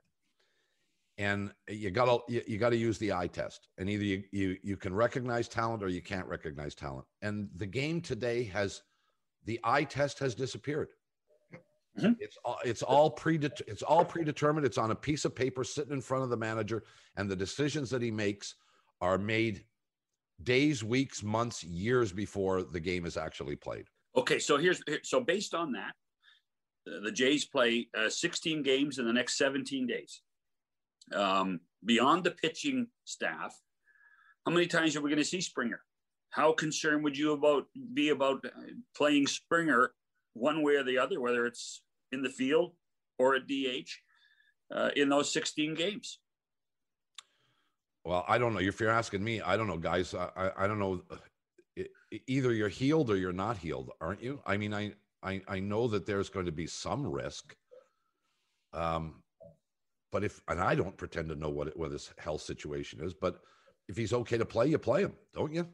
[1.19, 3.69] And you gotta you, you, gotta use the eye test.
[3.77, 7.07] And either you, you you can recognize talent or you can't recognize talent.
[7.21, 8.83] And the game today has
[9.45, 10.89] the eye test has disappeared
[11.99, 12.13] mm-hmm.
[12.21, 15.93] it's all it's all pre it's all predetermined it's on a piece of paper sitting
[15.93, 16.85] in front of the manager
[17.17, 18.55] and the decisions that he makes
[19.01, 19.65] are made
[20.43, 23.87] days, weeks, months, years before the game is actually played.
[24.17, 25.93] Okay, so here's so based on that,
[26.85, 30.23] the Jays play uh, 16 games in the next 17 days.
[31.15, 33.59] Um, beyond the pitching staff,
[34.45, 35.81] how many times are we going to see Springer?
[36.31, 38.51] How concerned would you about be about uh,
[38.97, 39.93] playing Springer
[40.35, 42.73] one way or the other, whether it's in the field
[43.19, 43.91] or at DH
[44.75, 46.19] uh, in those 16 games?
[48.05, 48.61] Well, I don't know.
[48.61, 50.15] If you're asking me, I don't know, guys.
[50.15, 51.03] I, I don't know.
[52.27, 54.41] Either you're healed or you're not healed, aren't you?
[54.45, 54.93] I mean, I,
[55.23, 57.55] I, I know that there's going to be some risk.
[58.73, 59.23] Um,
[60.11, 63.15] but if, and I don't pretend to know what, it, what this health situation is,
[63.15, 63.41] but
[63.89, 65.67] if he's okay to play, you play him, don't you?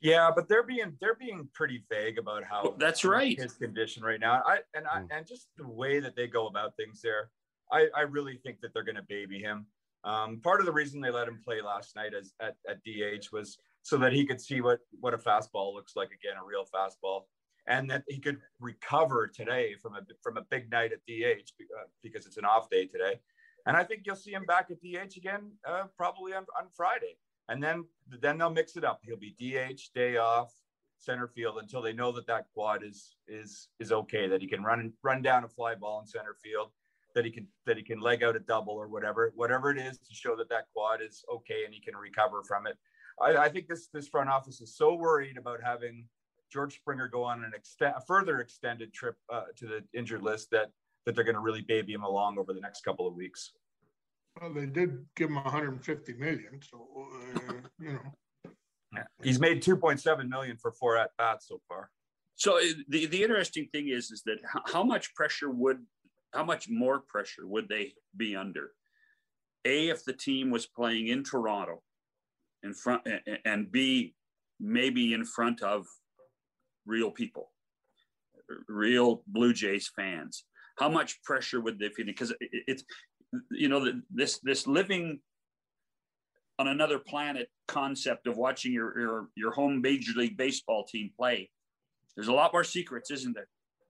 [0.00, 3.38] Yeah, but they're being they're being pretty vague about how Well, that's right.
[3.38, 4.42] his condition right now.
[4.46, 5.08] I and I Mm.
[5.12, 7.30] and just the way that they go about things there,
[7.70, 9.66] I I really think that they're going to baby him.
[10.04, 13.30] Um, part of the reason they let him play last night as at, at DH
[13.32, 16.64] was so that he could see what what a fastball looks like again, a real
[16.74, 17.24] fastball,
[17.66, 21.66] and that he could recover today from a from a big night at DH be-
[21.78, 23.20] uh, because it's an off day today.
[23.66, 27.18] And I think you'll see him back at DH again uh, probably on, on Friday
[27.50, 27.84] and then
[28.22, 29.00] then they'll mix it up.
[29.02, 30.52] He'll be DH, day off,
[30.98, 34.28] center field until they know that that quad is is is okay.
[34.28, 36.70] That he can run run down a fly ball in center field.
[37.14, 39.98] That he can that he can leg out a double or whatever whatever it is
[39.98, 42.78] to show that that quad is okay and he can recover from it.
[43.20, 46.06] I, I think this this front office is so worried about having
[46.52, 50.50] George Springer go on an extent a further extended trip uh, to the injured list
[50.52, 50.70] that
[51.04, 53.52] that they're going to really baby him along over the next couple of weeks.
[54.38, 56.86] Well, they did give him 150 million, so
[57.36, 58.00] uh, you know.
[58.92, 59.04] Yeah.
[59.22, 61.90] He's made 2.7 million for four at bats so far.
[62.34, 65.86] So uh, the the interesting thing is is that how, how much pressure would
[66.34, 68.72] how much more pressure would they be under?
[69.64, 71.82] A if the team was playing in Toronto
[72.64, 74.16] in front a- a- and B
[74.58, 75.86] maybe in front of
[76.84, 77.52] real people,
[78.68, 80.44] real Blue Jays fans.
[80.78, 82.06] How much pressure would they feel?
[82.06, 82.82] Because it's
[83.50, 85.20] you know the- this this living
[86.58, 91.50] on another planet concept of watching your your your home major league baseball team play.
[92.16, 93.48] There's a lot more secrets, isn't there?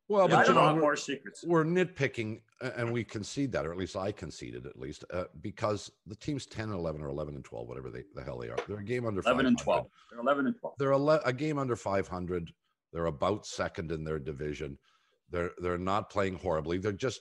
[0.09, 1.45] Well, Yeah, but you There's a know, lot more secrets.
[1.47, 5.91] we're nitpicking, and we concede that, or at least I conceded, at least, uh, because
[6.07, 8.57] the team's 10 and 11 or 11 and 12, whatever they, the hell they are.
[8.67, 9.87] They're a game under 11 and 12.
[10.11, 10.75] They're 11 and 12.
[10.79, 12.53] They're a, le- a game under 500.
[12.93, 14.79] They're about second in their division.
[15.31, 16.79] They're they're not playing horribly.
[16.79, 17.21] They're just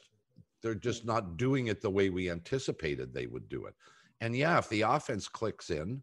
[0.62, 3.76] they're just not doing it the way we anticipated they would do it.
[4.22, 6.02] And yeah, if the offense clicks in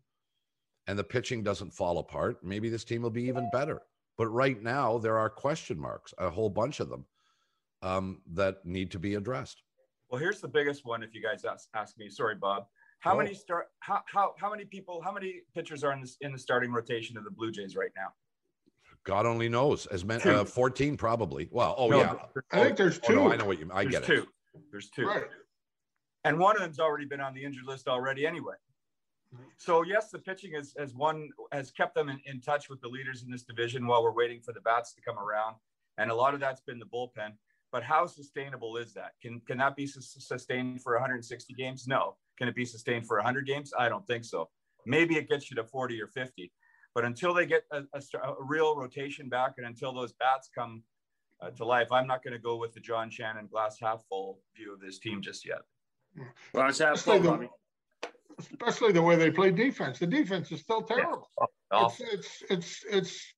[0.87, 3.83] and the pitching doesn't fall apart, maybe this team will be even better.
[4.17, 7.05] But right now, there are question marks, a whole bunch of them,
[7.83, 9.63] um, that need to be addressed.
[10.09, 11.03] Well, here's the biggest one.
[11.03, 12.67] If you guys ask, ask me, sorry, Bob.
[13.01, 13.19] How Oh.
[13.19, 13.67] many start?
[13.81, 15.03] How, how how many people?
[15.03, 17.91] How many pitchers are in this in the starting rotation of the Blue Jays right
[17.95, 18.15] now?
[19.05, 19.85] God only knows.
[19.87, 21.49] As many, uh, 14 probably.
[21.53, 22.15] Well, oh No, yeah.
[22.53, 23.33] I think there's Oh, no, two.
[23.35, 23.69] I know what you.
[23.73, 24.07] I There's get it.
[24.07, 24.27] two.
[24.71, 25.07] There's two.
[25.07, 25.25] Right.
[26.25, 28.55] And one of them's already been on the injured list already anyway.
[29.59, 32.89] So yes, the pitching has has one has kept them in, in touch with the
[32.89, 35.57] leaders in this division while we're waiting for the bats to come around.
[35.99, 37.33] And a lot of that's been the bullpen.
[37.73, 39.13] But how sustainable is that?
[39.21, 41.87] Can can that be sus- sustained for 160 games?
[41.87, 42.17] No.
[42.39, 43.73] Can it be sustained for 100 games?
[43.79, 44.49] I don't think so.
[44.85, 46.53] Maybe it gets you to 40 or 50.
[46.95, 50.83] But until they get a, a, a real rotation back and until those bats come
[51.41, 54.41] uh, to life, I'm not going to go with the John Shannon glass half full
[54.57, 55.59] view of this team just yet.
[56.55, 57.51] Well, it's half Especially full, the- Bobby.
[58.39, 59.99] Especially the way they play defense.
[59.99, 61.31] The defense is still terrible.
[61.71, 63.35] Oh, It's, it's it's it's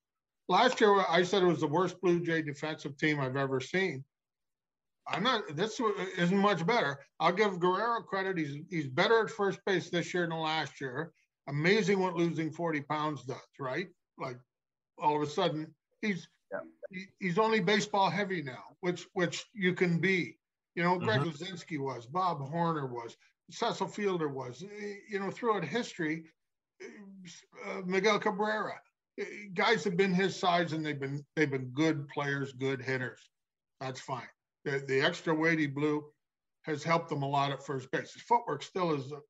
[0.49, 4.03] last year I said it was the worst Blue Jay defensive team I've ever seen.
[5.07, 5.81] I'm not this
[6.17, 6.99] isn't much better.
[7.21, 8.39] I'll give Guerrero credit.
[8.39, 11.13] He's he's better at first base this year than last year.
[11.49, 13.87] Amazing what losing 40 pounds does, right?
[14.19, 14.39] Like
[14.99, 16.61] all of a sudden he's Yeah.
[17.19, 20.39] he's only baseball heavy now, which which you can be.
[20.75, 23.17] You know, Greg Luzinski was, Bob Horner was,
[23.51, 24.63] Cecil Fielder was.
[24.63, 26.25] Eh, You know, throughout history,
[26.81, 28.81] uh, Miguel Cabrera.
[29.21, 33.21] Uh, Guys have been his size and they've been they've been good players, good hitters.
[33.81, 34.29] That's fine.
[34.65, 36.05] The the extra weight he blew
[36.63, 38.13] has helped them a lot at first base.
[38.13, 39.21] His footwork still is a,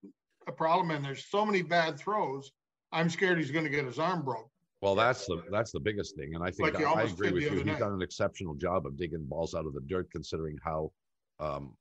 [0.49, 2.51] a problem, and there's so many bad throws.
[2.93, 4.51] I'm scared he's going to get his arm broke.
[4.81, 7.43] Well, that's the that's the biggest thing, and I think Like I, I agree with
[7.43, 7.49] you.
[7.49, 7.79] other He's night.
[7.81, 10.93] done an exceptional job of digging balls out of the dirt, considering how
[11.41, 11.77] um,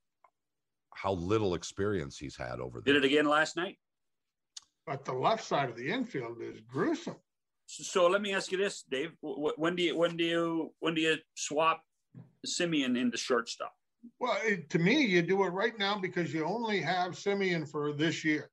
[0.95, 2.95] how little experience he's had over there.
[2.95, 3.77] Did it again last night.
[4.87, 7.17] But the left side of the infield is gruesome.
[7.67, 9.11] So, so let me ask you this, Dave.
[9.23, 11.83] Wh- wh- When do you when do you when do you swap
[12.47, 13.73] Semien into shortstop?
[14.19, 17.93] Well, it, to me, you do it right now because you only have Semien for
[17.93, 18.49] this year.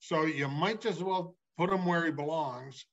[0.00, 2.84] So you might as well put him where he belongs.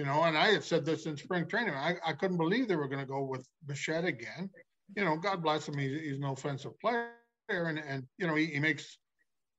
[0.00, 1.74] You know, and I had said this in spring training.
[1.74, 4.48] I, I couldn't believe they were going to go with Bichette again.
[4.96, 5.76] You know, God bless him.
[5.76, 7.10] He's, he's an offensive player
[7.50, 8.96] and, and you know, he, he makes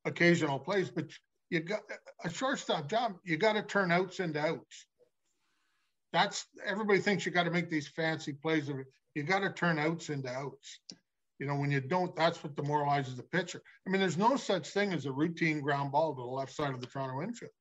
[0.04, 1.06] occasional plays, but
[1.52, 1.82] you got
[2.26, 3.18] a shortstop job.
[3.24, 4.88] You got to turn outs into outs.
[6.12, 8.68] That's everybody thinks you got to make these fancy plays.
[9.14, 10.80] You got to turn outs into outs.
[11.38, 13.62] You know, when you don't, that's what demoralizes the pitcher.
[13.86, 16.74] I mean, there's no such thing as a routine ground ball to the left side
[16.74, 17.52] of the Toronto infield.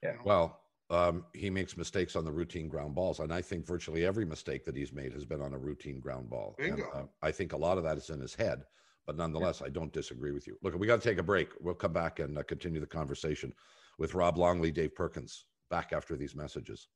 [0.00, 0.14] Yeah.
[0.24, 0.61] Well,
[0.92, 4.64] um, he makes mistakes on the routine ground balls, and I think virtually every mistake
[4.64, 6.54] that he's made has been on a routine ground ball.
[6.58, 6.90] And, Bingo.
[6.94, 8.64] uh, I think a lot of that is in his head,
[9.06, 10.58] but nonetheless, I don't disagree with you.
[10.62, 11.48] Look, we got to take a break.
[11.60, 13.52] We'll come back and uh, continue the conversation
[13.98, 16.88] with Rob Longley, Dave Perkins, back after these messages.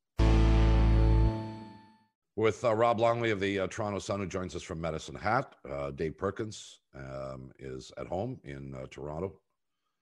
[2.35, 5.55] With uh, Rob Longley of the uh, Toronto Sun, who joins us from Medicine Hat.
[5.67, 9.39] Uh, Dave Perkins um, is at home in uh, Toronto.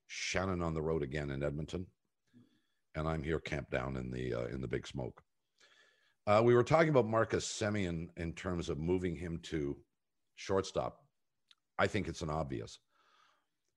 [0.08, 1.88] Shannon on the road again in Edmonton,
[2.96, 5.22] and I'm here camped down in the uh, in the Big Smoke.
[6.28, 9.78] Uh, we were talking about Marcus Semien in terms of moving him to
[10.36, 10.98] shortstop.
[11.78, 12.80] I think it's an obvious.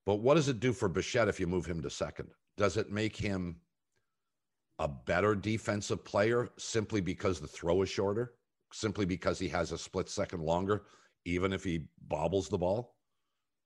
[0.06, 2.28] But what does it do for Bichette if you move him to second?
[2.56, 3.56] Does it make him
[4.78, 8.32] a better defensive player simply because the throw is shorter?
[8.72, 10.84] Simply because he has a split second longer,
[11.26, 12.94] even if he bobbles the ball?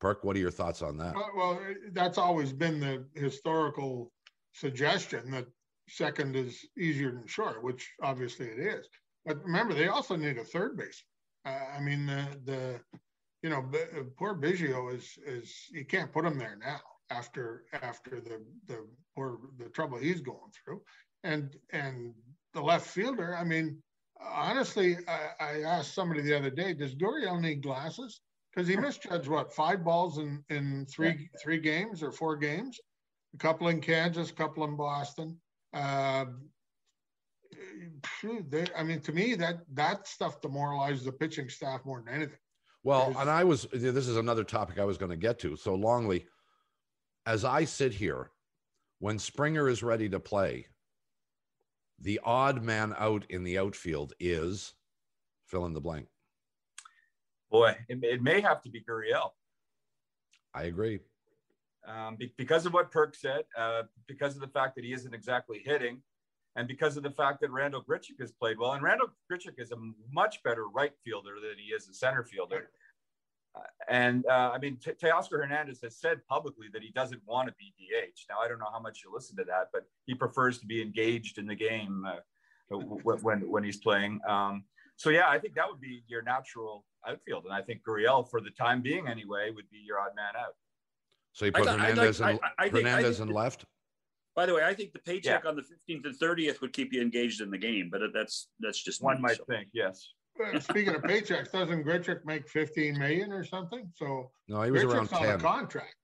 [0.01, 1.15] Perk, what are your thoughts on that?
[1.15, 1.61] Well, well,
[1.93, 4.11] that's always been the historical
[4.53, 5.47] suggestion that
[5.88, 8.88] second is easier than short, which obviously it is.
[9.25, 11.03] But remember, they also need a third base.
[11.45, 12.81] Uh, I mean, the the
[13.43, 13.79] you know, B-
[14.17, 18.87] poor Biggio is is you can't put him there now after after the the
[19.17, 20.83] or the trouble he's going through,
[21.25, 22.15] and and
[22.55, 23.37] the left fielder.
[23.37, 23.83] I mean,
[24.21, 28.21] honestly, I, I asked somebody the other day, does Gurriel need glasses?
[28.55, 32.79] Because he misjudged what five balls in in three three games or four games,
[33.35, 35.38] a couple in Kansas, a couple in Boston.
[35.73, 36.27] Uh,
[38.49, 42.38] they, I mean, to me, that that stuff demoralizes the pitching staff more than anything.
[42.85, 45.57] Well, and I was, this is another topic I was going to get to.
[45.57, 46.27] So, Longley,
[47.27, 48.31] as I sit here,
[48.99, 50.66] when Springer is ready to play,
[52.01, 54.75] the odd man out in the outfield is
[55.47, 56.09] fill in the blank.
[57.51, 59.31] Boy, it, it may have to be Gurriel.
[60.55, 61.01] I agree.
[61.87, 65.14] Um, be, because of what Perk said, uh, because of the fact that he isn't
[65.14, 66.01] exactly hitting,
[66.57, 68.73] and because of the fact that Randall Grichuk has played well.
[68.73, 69.77] And Randall Grichuk is a
[70.12, 72.71] much better right fielder than he is a center fielder.
[73.57, 77.49] Uh, and uh, I mean, T- Teoscar Hernandez has said publicly that he doesn't want
[77.49, 78.27] to be DH.
[78.29, 80.83] Now, I don't know how much you listen to that, but he prefers to be
[80.83, 84.21] engaged in the game uh, when, when he's playing.
[84.29, 84.64] Um,
[84.97, 87.45] so, yeah, I think that would be your natural outfield.
[87.45, 90.55] And I think Gurriel, for the time being anyway, would be your odd man out.
[91.33, 93.64] So you put th- Hernandez, like, I, I think, Hernandez in left?
[94.35, 95.49] By the way, I think the paycheck yeah.
[95.49, 98.83] on the 15th and 30th would keep you engaged in the game, but that's that's
[98.83, 99.45] just one me, might so.
[99.45, 100.09] think, yes.
[100.61, 103.90] speaking of paychecks, doesn't Grichuk make 15 million or something?
[103.95, 105.95] So no, he was Grichuk's around 10 contract,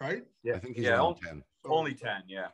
[0.00, 0.22] right?
[0.42, 1.42] Yeah, I think he's yeah, around only, 10.
[1.66, 2.46] Only 10, yeah.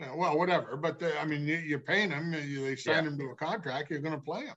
[0.00, 0.76] yeah well, whatever.
[0.76, 2.34] But the, I mean, you, are paying him.
[2.34, 3.10] You, they sign yeah.
[3.10, 3.90] him to a contract.
[3.90, 4.56] You're going to play him.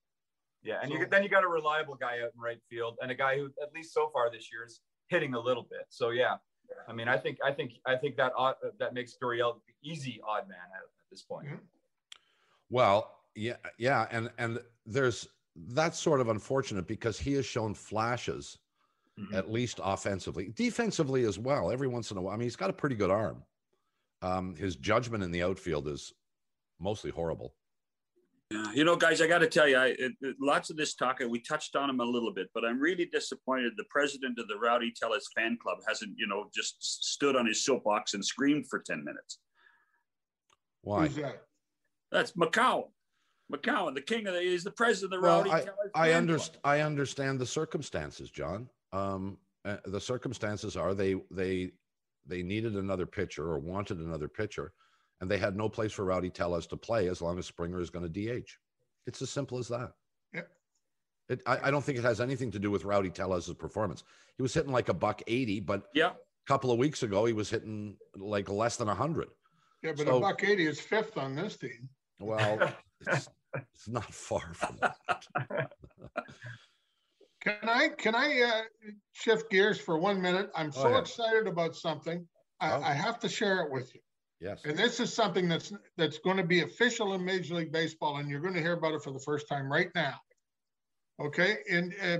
[0.63, 3.11] Yeah, and so, you, then you got a reliable guy out in right field, and
[3.11, 4.79] a guy who, at least so far this year, is
[5.09, 5.85] hitting a little bit.
[5.89, 6.37] So yeah,
[6.87, 10.19] I mean, I think I think I think that odd, that makes Gurriel the easy
[10.27, 11.47] odd man at, at this point.
[11.47, 11.55] Mm-hmm.
[12.69, 18.57] Well, yeah, yeah, and and there's that's sort of unfortunate because he has shown flashes,
[19.19, 19.35] mm-hmm.
[19.35, 21.71] at least offensively, defensively as well.
[21.71, 23.43] Every once in a while, I mean, he's got a pretty good arm.
[24.21, 26.13] Um, his judgment in the outfield is
[26.79, 27.53] mostly horrible.
[28.53, 30.93] Yeah, you know, guys, I got to tell you, I, it, it, lots of this
[30.93, 33.73] talk, we touched on him a little bit, but I'm really disappointed.
[33.77, 37.65] The president of the Rowdy Tellez fan club hasn't, you know, just stood on his
[37.65, 39.39] soapbox and screamed for 10 minutes.
[40.83, 41.07] Why?
[41.07, 41.41] That?
[42.11, 42.83] That's McCown.
[43.51, 46.09] McCown, the king of the, he's the president of the well, Rowdy I, Tellez I,
[46.09, 48.69] underst- I understand the circumstances, John.
[48.91, 51.71] Um, uh, the circumstances are they, they,
[52.27, 54.73] they needed another pitcher or wanted another pitcher
[55.23, 57.89] and they had no place for Rowdy Tellez to play as long as Springer is
[57.89, 58.49] going to DH.
[59.07, 59.93] It's as simple as that.
[60.33, 60.49] Yep.
[61.29, 64.03] It, I, I, don't think it has anything to do with Rowdy Tellez's performance.
[64.35, 66.09] He was hitting like a buck 80, but yeah.
[66.09, 69.29] a couple of weeks ago, he was hitting like less than 100.
[69.81, 71.87] Yeah, but so, a buck 80 is fifth on this team.
[72.19, 72.73] Well,
[73.07, 74.97] it's, it's not far from that.
[77.39, 78.61] can I can I uh,
[79.13, 80.51] shift gears for one minute?
[80.53, 82.27] I'm so excited about something.
[82.59, 82.81] I, oh.
[82.83, 84.01] I have to share it with you.
[84.43, 84.59] Yes.
[84.65, 88.29] And this is something that's that's going to be official in Major League Baseball, and
[88.29, 90.15] you're going to hear about it for the first time right now.
[91.21, 92.17] Okay, and uh,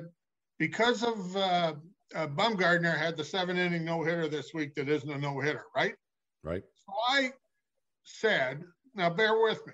[0.58, 1.74] because of uh,
[2.16, 5.66] uh, Bumgarner had the seven inning no hitter this week, that isn't a no hitter,
[5.76, 5.96] right?
[6.46, 6.64] Right.
[6.86, 7.32] So I
[8.06, 8.64] said,
[8.96, 9.74] now bear with me.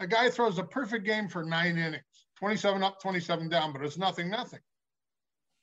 [0.00, 2.02] A guy throws a perfect game for nine innings,
[2.40, 4.60] 27 up, 27 down, but it's nothing, nothing.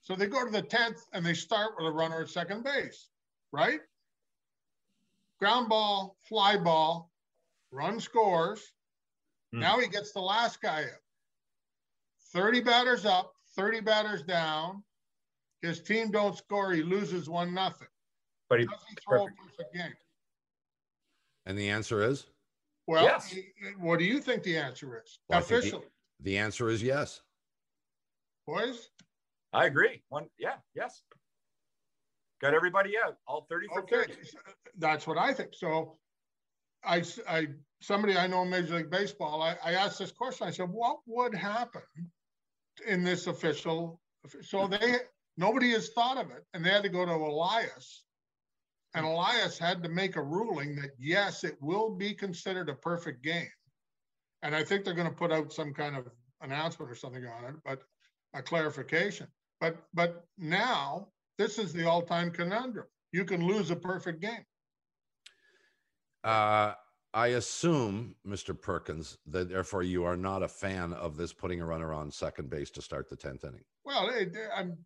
[0.02, 3.08] So they go to the 10th and they start with a runner at second base,
[3.52, 3.80] right?
[5.46, 7.12] Ground ball, fly ball,
[7.72, 8.74] run scores.
[9.54, 9.60] Mm.
[9.60, 11.02] Now he gets the last guy up.
[12.34, 14.84] 30 batters up, 30 batters down.
[15.62, 17.88] His team don't score, he loses one nothing.
[18.50, 19.94] But he, Does he throw perfect game.
[21.46, 22.26] And the answer is?
[22.88, 23.36] Well, yes.
[23.78, 25.20] what do you think the answer is?
[25.30, 25.86] Well, Officially.
[26.22, 27.22] The, the answer is yes.
[28.48, 28.90] Boys?
[29.54, 30.02] I agree.
[30.10, 31.04] One, yeah, yes.
[32.46, 33.96] Got everybody out, all 30 for okay.
[33.96, 34.14] 30.
[34.14, 35.50] Uh, that's what I think.
[35.54, 35.98] So
[36.84, 37.48] I, I,
[37.82, 40.46] somebody I know in Major League Baseball, I, I asked this question.
[40.46, 41.82] I said, what would happen
[42.88, 44.00] in this official?
[44.44, 44.98] So they,
[45.38, 46.46] nobody has thought of it.
[46.54, 48.04] And they had to go to Elias.
[48.94, 53.24] And Elias had to make a ruling that yes, it will be considered a perfect
[53.24, 53.50] game.
[54.44, 56.08] And I think they're going to put out some kind of
[56.42, 57.82] announcement or something on it, but
[58.36, 59.26] a clarification.
[59.60, 61.08] But but now
[61.38, 62.86] this is the all-time conundrum.
[63.12, 64.46] You can lose a perfect game.
[66.24, 66.74] Uh,
[67.14, 68.60] I assume, Mr.
[68.60, 72.50] Perkins, that therefore you are not a fan of this putting a runner on second
[72.50, 73.64] base to start the tenth inning.
[73.86, 74.78] Well, it, I'm,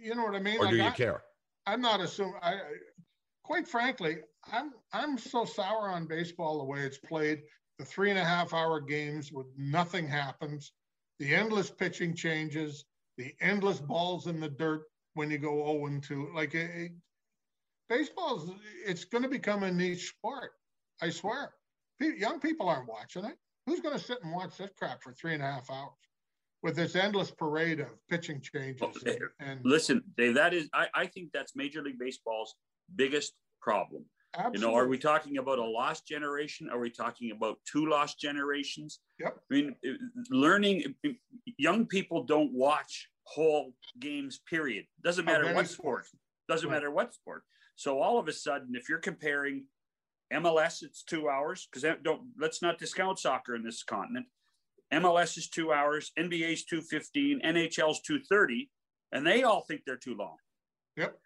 [0.00, 0.58] you know what I mean.
[0.58, 1.22] Or do Like, you I- care?
[1.66, 2.34] I'm not assuming.
[2.42, 2.58] I, I-
[3.44, 4.18] quite frankly,
[4.52, 7.42] I'm I'm so sour on baseball the way it's played.
[7.78, 10.72] The three and a half hour games with nothing happens,
[11.18, 12.84] the endless pitching changes,
[13.18, 14.82] the endless balls in the dirt
[15.14, 16.30] when you go 0 and 2.
[16.34, 16.92] Like it, it,
[17.88, 18.50] baseball's
[18.86, 20.50] it's going to become a niche sport.
[21.02, 21.52] I swear.
[22.00, 23.36] Pe- young people aren't watching it.
[23.66, 25.92] Who's going to sit and watch this crap for three and a half hours
[26.62, 28.82] with this endless parade of pitching changes?
[28.82, 29.18] Okay.
[29.40, 32.54] And, and Listen, Dave, that is, I, I think that's Major League Baseball's
[32.94, 34.04] biggest problem.
[34.52, 36.68] You know, are we talking about a lost generation?
[36.68, 38.98] Are we talking about two lost generations?
[39.20, 39.36] Yep.
[39.50, 39.76] I mean,
[40.28, 40.94] learning,
[41.56, 44.86] young people don't watch whole games, period.
[45.02, 46.06] Doesn't matter what sport.
[46.48, 46.76] Doesn't Right.
[46.76, 47.44] matter what sport.
[47.76, 49.66] So all of a sudden, if you're comparing
[50.32, 54.26] MLS, it's two hours, because don't let's not discount soccer in this continent.
[54.92, 58.70] MLS is two hours, NBA's 215, NHL's 230,
[59.12, 60.36] and they all think they're too long.
[60.96, 61.18] Yep.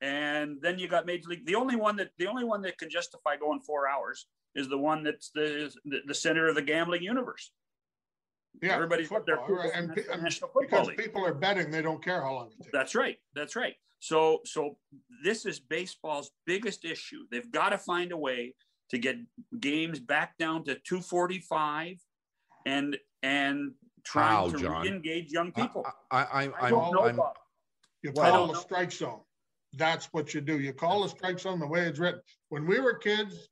[0.00, 1.46] And then you got Major League.
[1.46, 4.78] The only one that the only one that can justify going four hours is the
[4.78, 7.50] one that's the the, the center of the gambling universe.
[8.62, 10.98] Yeah, Everybody's got their right, and, from pe- the and National Football because League.
[10.98, 12.72] people are betting, they don't care how long it takes.
[12.72, 13.16] That's right.
[13.34, 13.74] That's right.
[14.00, 14.78] So so
[15.24, 17.24] this is baseball's biggest issue.
[17.30, 18.54] They've got to find a way
[18.90, 19.16] to get
[19.60, 21.96] games back down to 245
[22.66, 23.72] and and
[24.04, 24.82] trying How, to John?
[24.82, 25.84] re-engage young people.
[26.10, 27.34] I, I, I I'm, don't know, I'm, Bob.
[28.02, 29.20] You Well- call the strike zone.
[29.72, 30.58] That's what you do.
[30.60, 32.20] You call the strike zone the way it's written.
[32.50, 33.48] When we were kids,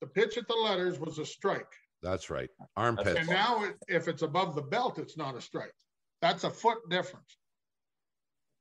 [0.00, 1.72] the pitch at the letters was a strike.
[2.02, 2.50] That's right.
[2.76, 3.18] Armpits.
[3.18, 5.74] And now it- if it's above the belt, it's not a strike.
[6.20, 7.36] That's a foot difference.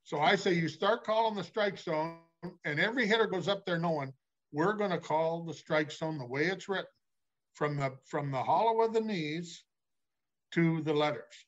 [0.03, 2.19] So I say you start calling the strike zone
[2.63, 4.13] and every hitter goes up there knowing
[4.51, 6.87] we're going to call the strike zone the way it's written
[7.53, 9.63] from the from the hollow of the knees
[10.51, 11.45] to the letters.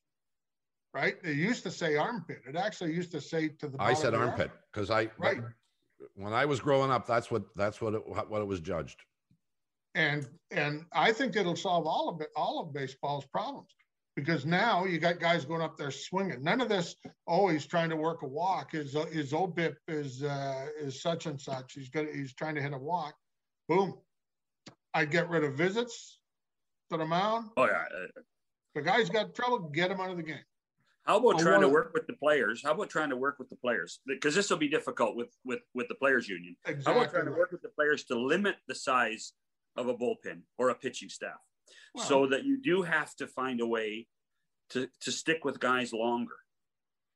[0.94, 1.22] Right?
[1.24, 2.42] They used to say armpit.
[2.46, 5.42] It actually used to say to the I said armpit because I, Right.
[6.16, 9.02] when I was growing up, that's what, that's what it, what it was judged.
[9.96, 13.70] And and I think it'll solve all of it, all of baseball's problems.
[14.16, 16.44] Because now you got guys going up there swinging.
[16.44, 16.96] None of this.
[17.28, 18.74] Oh, he's trying to work a walk.
[18.74, 21.74] His his OBIP is uh, is such and such.
[21.74, 23.16] He's got he's trying to hit a walk.
[23.70, 23.96] Boom.
[24.94, 26.20] I get rid of visits
[26.92, 27.52] to the mound.
[27.56, 27.86] Oh yeah.
[28.76, 29.60] The guy's got trouble.
[29.74, 30.44] Get him out of the game.
[31.04, 32.62] How about Oh, trying to work with the players?
[32.64, 34.00] How about trying to work with the players?
[34.06, 36.58] Because this will be difficult with with with the players union.
[36.66, 36.94] Exactly.
[36.94, 39.34] How about trying to work with the players to limit the size
[39.76, 41.40] of a bullpen or a pitching staff,
[41.94, 44.08] Well- so that you do have to find a way
[44.70, 46.36] to to stick with guys longer?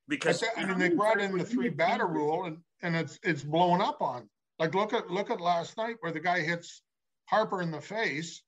[0.08, 3.82] Because I mean, they brought in the three batter rule, and and it's it's blown
[3.82, 4.30] up on.
[4.60, 6.84] Like look at look at last night where the guy hits
[7.26, 8.44] Harper in the face,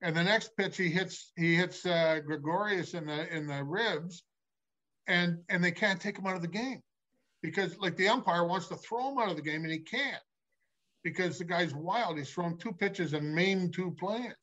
[0.00, 4.22] and the next pitch he hits he hits uh, Gregorius in the in the ribs,
[5.06, 6.82] and and they can't take him out of the game.
[7.42, 10.22] Because like the umpire wants to throw him out of the game and he can't
[11.10, 12.18] because the guy's wild.
[12.18, 14.34] He's thrown two pitches and main two players.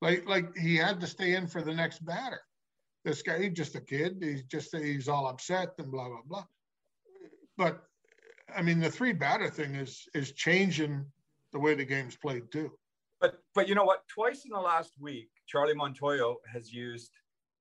[0.00, 2.40] Like like he had to stay in for the next batter
[3.04, 4.18] this guy, he's just a kid.
[4.20, 6.44] He's just he's all upset and blah blah blah.
[7.56, 7.82] But
[8.54, 11.04] I mean, the three batter thing is is changing
[11.52, 12.72] the way the game's played too.
[13.20, 14.06] But but you know what?
[14.08, 17.12] Twice in the last week, Charlie Montoyo has used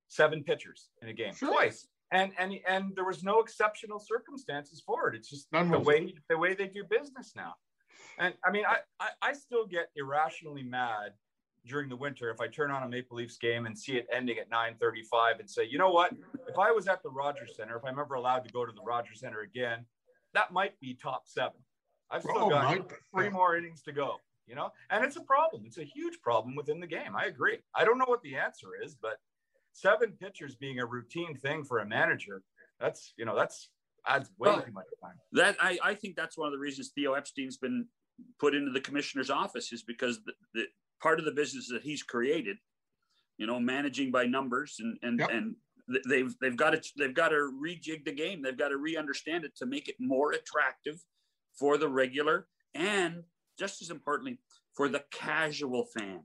[0.08, 1.34] seven pitchers in a game.
[1.34, 1.52] Sure.
[1.52, 1.88] Twice.
[2.12, 5.16] And and and there was no exceptional circumstances for it.
[5.16, 7.54] It's just None the way the way they do business now.
[8.20, 11.14] And I mean, I, I I still get irrationally mad
[11.66, 14.38] during the winter if I turn on a Maple Leafs game and see it ending
[14.38, 16.12] at 9:35 and say, you know what?
[16.48, 18.82] If I was at the Rogers Center, if I'm ever allowed to go to the
[18.82, 19.86] Rogers Center again,
[20.34, 21.60] that might be top seven.
[22.12, 24.18] I've still Oh, got might three more innings to go.
[24.48, 25.64] You know, and it's a problem.
[25.68, 27.16] It's a huge problem within the game.
[27.16, 27.60] I agree.
[27.76, 29.18] I don't know what the answer is, but
[29.74, 32.42] seven pitchers being a routine thing for a manager,
[32.80, 33.70] that's you know, that's
[34.08, 35.14] adds way Well, too much time.
[35.34, 37.86] that I, I think that's one of the reasons Theo Epstein's been
[38.40, 40.66] put into the commissioner's office is because the, the
[41.02, 42.58] part of the business that he's created,
[43.38, 45.30] you know, managing by numbers and and Yep.
[45.32, 45.56] and
[46.08, 48.42] they've they've got to they've got to rejig the game.
[48.42, 50.96] They've got to re-understand it to make it more attractive
[51.58, 53.24] for the regular and
[53.58, 54.38] just as importantly
[54.76, 56.22] for the casual fan.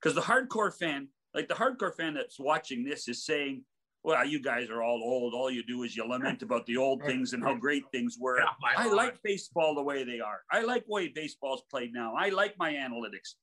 [0.00, 3.64] Because the hardcore fan, like the hardcore fan that's watching this, is saying,
[4.04, 5.32] well, you guys are all old.
[5.32, 8.38] All you do is you lament about the old things and how great things were.
[8.38, 8.44] Yeah,
[8.76, 10.42] I like baseball the way they are.
[10.52, 12.14] I like the way baseball's played now.
[12.14, 13.34] I like my analytics.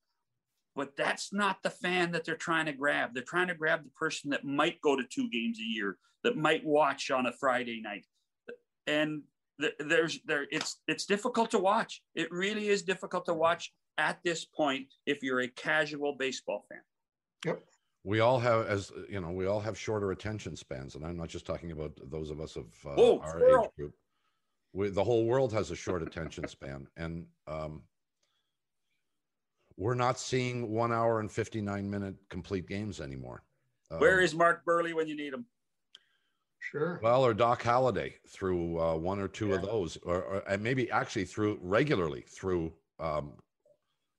[0.76, 3.09] But that's not the fan that they're trying to grab.
[3.14, 6.38] They're trying to grab the person that might go to two games a year, that
[6.38, 8.05] might watch on a Friday night.
[8.86, 9.24] And
[9.80, 12.01] there's there it's it's difficult to watch.
[12.16, 16.82] It really is difficult to watch at this point if you're a casual baseball fan.
[18.04, 21.28] We all have, as you know, we all have shorter attention spans, and I'm not
[21.30, 23.66] just talking about those of us of uh, Oh, our squirrel.
[23.66, 23.93] age group.
[24.74, 27.84] We, the whole world has a short attention span, and um,
[29.78, 33.43] we're not seeing one hour and 59 minute complete games anymore.
[33.89, 35.45] Where Um, is Mark Buehrle when you need him?
[36.60, 36.99] Sure.
[37.04, 40.89] Well, or Doc Halladay through uh, one or two of those, or, or and maybe
[40.91, 43.34] actually through regularly through um,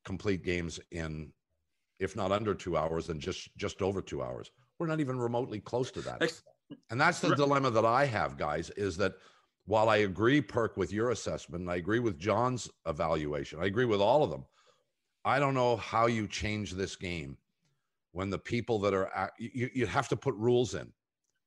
[0.05, 1.33] complete games in,
[2.03, 4.51] if not under two hours, then just just over two hours.
[4.79, 6.21] We're not even remotely close to that.
[6.91, 9.15] And that's the dilemma that I have, guys, is that
[9.67, 13.85] while I agree, Perk, with your assessment, and I agree with John's evaluation, I agree
[13.85, 14.45] with all of them.
[15.25, 17.37] I don't know how you change this game
[18.11, 20.91] when the people that are at, you, you have to put rules in.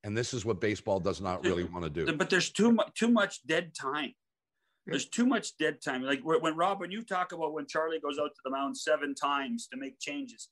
[0.04, 2.10] And this is what baseball does not really want to do.
[2.16, 4.14] But there's too much too much dead time.
[4.86, 6.02] There's too much dead time.
[6.02, 9.14] Like when Rob, when you talk about when Charlie goes out to the mound seven
[9.14, 10.48] times to make changes,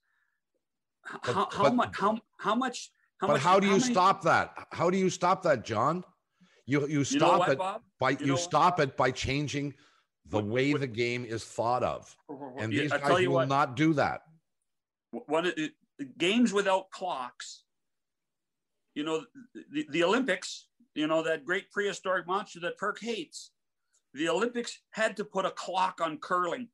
[1.24, 1.96] But- how, how but- much?
[1.96, 2.90] How how much?
[3.20, 3.42] How but much?
[3.42, 4.66] how do you many- stop that?
[4.72, 6.02] How do you stop that, John?
[6.66, 7.82] You you You know stop what, it Bob?
[8.00, 8.42] by You you, know what?
[8.42, 9.74] stop it by changing
[10.26, 12.16] the What- way the game is thought of.
[12.58, 14.22] And Yeah, these I guys tell you will what, not do that.
[15.10, 15.52] one uh,
[16.18, 17.62] games without clocks.
[18.94, 19.24] You know,
[19.70, 20.66] the, the Olympics.
[20.96, 23.50] You know that great prehistoric monster that Perk hates.
[24.14, 26.68] The Olympics had to put a clock on curling.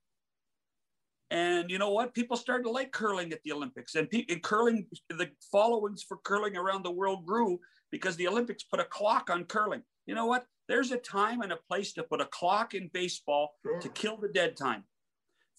[1.30, 2.12] And you know what?
[2.12, 6.18] People started to like curling at the Olympics, and, pe- and curling, the followings for
[6.24, 7.60] curling around the world grew
[7.90, 9.82] because the Olympics put a clock on curling.
[10.06, 10.44] You know what?
[10.68, 13.80] There's a time and a place to put a clock in baseball Sure.
[13.80, 14.84] to kill the dead time.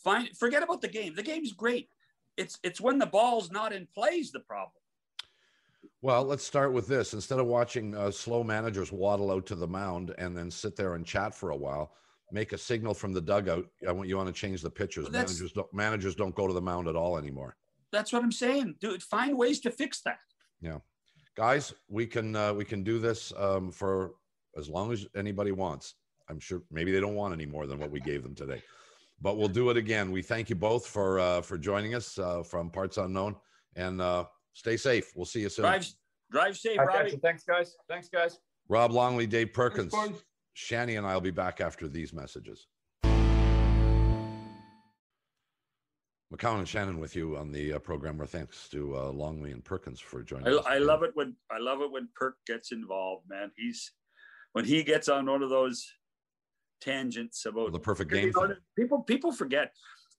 [0.04, 1.16] Fine, forget about the game.
[1.16, 1.90] The game's great.
[2.38, 4.81] It's it's when the ball's not in play's the problem.
[6.02, 7.14] Well, let's start with this.
[7.14, 10.96] Instead of watching uh, slow managers waddle out to the mound and then sit there
[10.96, 11.94] and chat for a while,
[12.32, 13.66] make a signal from the dugout.
[13.88, 15.04] I want you want to change the pitchers.
[15.04, 17.56] Well, managers don't managers don't go to the mound at all anymore.
[17.92, 18.76] That's what I'm saying.
[18.80, 20.18] Dude, find ways to fix that.
[20.62, 20.78] Yeah,
[21.36, 24.14] guys, we can uh, we can do this um, for
[24.58, 25.96] as long as anybody wants.
[26.30, 28.64] I'm sure maybe they don't want any more than what we gave them today,
[29.22, 30.12] but we'll do it again.
[30.12, 33.36] We thank you both for uh, for joining us uh, from Parts Unknown,
[33.76, 35.12] and uh, stay safe.
[35.16, 35.64] We'll see you soon.
[35.64, 35.88] Drive
[36.32, 37.20] drive safe, I Robbie.
[37.22, 37.76] Thanks, guys.
[37.90, 38.40] Thanks, guys.
[38.70, 40.24] Rob Longley, Dave Perkins, boys.
[40.56, 42.68] Shani, and I will be back after these messages.
[46.34, 48.18] McCown and Shannon with you on the uh, program.
[48.18, 50.66] Where thanks to uh, Longley and Perkins for joining I, us.
[50.66, 53.52] I love it when I love it when Perk gets involved, man.
[53.58, 53.92] He's
[54.54, 55.86] when he gets on one of those
[56.80, 58.32] tangents about The perfect You game.
[58.34, 59.74] know, people people forget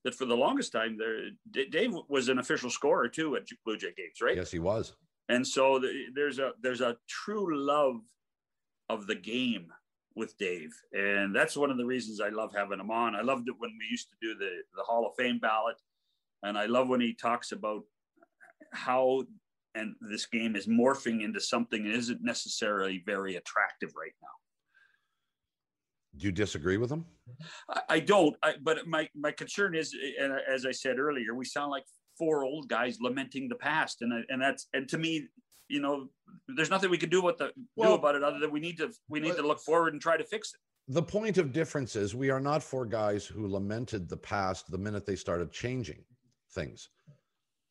[0.05, 3.77] that for the longest time there D- Dave was an official scorer too at Blue
[3.77, 4.37] Jay games, right?
[4.37, 4.95] Yes, he was.
[5.29, 8.01] And so the, there's a there's a true love
[8.89, 9.69] of the game
[10.15, 13.15] with Dave, and that's one of the reasons I love having him on.
[13.15, 15.77] I loved it when we used to do the the Hall of Fame ballot,
[16.43, 17.83] and I love when he talks about
[18.73, 19.25] how
[19.75, 24.29] and this game is morphing into something that isn't necessarily very attractive right now.
[26.23, 27.05] Do you disagree with them?
[27.89, 31.73] I, don't, I, but my my concern is, and as I said earlier, we sound
[31.73, 31.83] like
[32.17, 35.27] four old guys lamenting the past, and I- and that's and to me,
[35.67, 36.11] you know,
[36.47, 38.77] there's nothing we can do about the Well- do about it other than we need
[38.79, 40.61] to we need to look forward and try to fix it.
[40.87, 44.79] The point of difference is we are not four guys who lamented the past the
[44.79, 46.05] minute they started changing
[46.55, 46.89] things.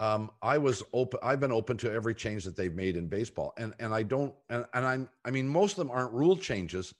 [0.01, 1.21] Um, I was open.
[1.23, 4.33] I've been open to every change that they've made in baseball, and and I don't.
[4.49, 5.09] And, and I'm.
[5.23, 6.93] I mean, most of them aren't rule changes.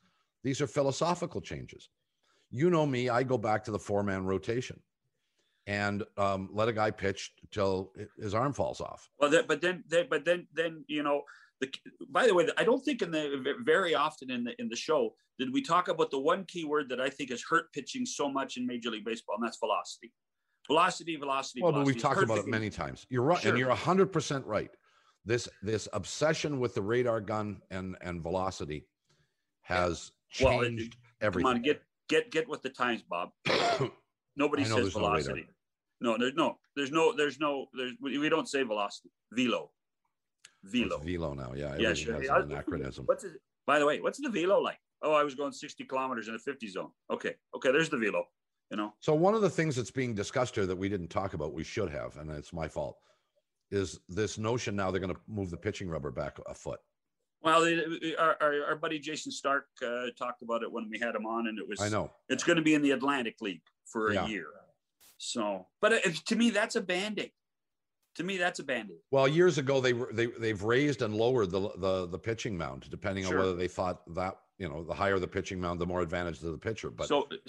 [0.44, 1.90] These are philosophical changes.
[2.50, 3.10] You know me.
[3.10, 4.80] I go back to the four man rotation,
[5.68, 9.10] and um, let a guy pitch till his arm falls off.
[9.20, 11.22] Well, that, but then, but then, then you know,
[11.62, 11.72] the.
[12.10, 15.16] By the way, I don't think in the very often in the in the show
[15.40, 18.30] did we talk about the one key word that I think has hurt pitching so
[18.30, 20.12] much in Major League Baseball, and that's velocity.
[20.68, 21.62] Velocity, velocity.
[21.62, 22.52] Well, but velocity we've talked about it game.
[22.52, 23.08] many times.
[23.10, 23.50] You're right, Sure.
[23.50, 24.72] and you're hundred percent right.
[25.26, 28.88] This this obsession with the radar gun and and velocity
[29.62, 33.30] has Well, it- changed Come on, get get get with the times, Bob.
[34.36, 35.20] Nobody says there's no radar.
[35.22, 35.48] velocity.
[36.00, 39.12] No, there's no, there's no, there's no, there's we, don't say velocity.
[39.34, 39.70] Velo.
[40.64, 40.98] It's Velo.
[40.98, 41.54] velo now.
[41.56, 42.20] Yeah, Yeah, sure.
[42.20, 43.06] has an anachronism.
[43.06, 43.34] What's it?
[43.68, 44.80] By the way, what's the velo like?
[45.04, 46.90] Oh, I was going 60 kilometers in a 50 zone.
[47.12, 48.26] Okay, okay, there's the velo.
[48.72, 51.34] You know, So one of the things that's being discussed here that we didn't talk
[51.34, 52.98] about, we should have, and it's my fault,
[53.70, 56.80] is this notion now they're going to move the pitching rubber back a foot.
[57.44, 57.66] Well,
[58.20, 61.48] our, our, our buddy Jayson Stark uh, talked about it when we had him on,
[61.48, 62.12] and it was I know.
[62.30, 64.26] it's going to be in the Atlantic League for Yeah.
[64.26, 64.48] a year.
[65.18, 67.32] So, but it, to me, that's a band aid.
[68.16, 68.98] To me, that's a band aid.
[69.12, 72.90] Well, years ago they were- they they've raised and lowered the the the pitching mound
[72.90, 76.02] depending on whether they thought that you know the higher the pitching mound, the more
[76.02, 76.90] advantage to the pitcher.
[76.90, 77.28] But so,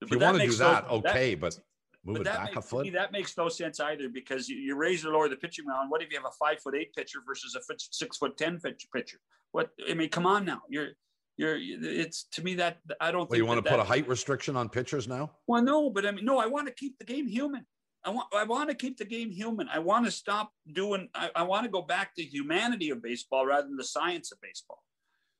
[0.00, 1.58] if you want to do that, okay, but
[2.04, 5.12] move but that makes, me, that makes no sense either because you, you raise or
[5.12, 5.90] lower the pitching mound.
[5.90, 8.60] What if you have a five foot eight pitcher versus a foot, six foot ten
[8.92, 9.18] pitcher?
[9.52, 10.62] What I mean, come on now.
[10.68, 10.88] You're
[11.36, 13.84] you're it's to me that I don't Well, think you want that to put a
[13.84, 15.32] height restriction on pitchers now?
[15.46, 17.66] Well, no, but I mean, no, I want to keep the game human.
[18.04, 19.66] I want, I want to keep the game human.
[19.68, 23.46] I want to stop doing, I, I want to go back to humanity of baseball
[23.46, 24.82] rather than the science of baseball.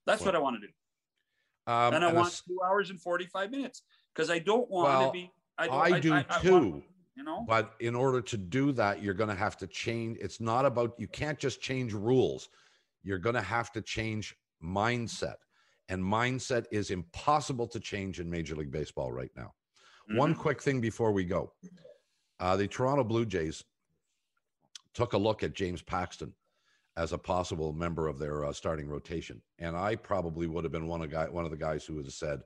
[0.07, 0.73] That's what I want to do.
[1.67, 3.83] Um, and I and want as- two hours and 45 minutes
[4.15, 6.83] because I don't want Well, to be, I, I do want- too.
[7.17, 10.19] you know, But in order to do that, you're going to have to change.
[10.21, 12.49] It's not about, you can't just change rules.
[13.03, 15.37] You're going to have to change mindset.
[15.89, 19.53] And mindset is impossible to change in Major League Baseball right now.
[20.17, 20.39] One Mhm.
[20.39, 21.53] quick thing before we go
[22.41, 23.63] uh, the Toronto Blue Jays
[24.93, 26.33] took a look at James Paxton
[26.97, 29.41] as a possible member of their uh, starting rotation.
[29.59, 32.07] And I probably would have been one of, guy, one of the guys who would
[32.07, 32.41] have said,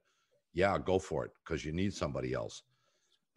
[0.52, 2.62] yeah, go for it because you need somebody else.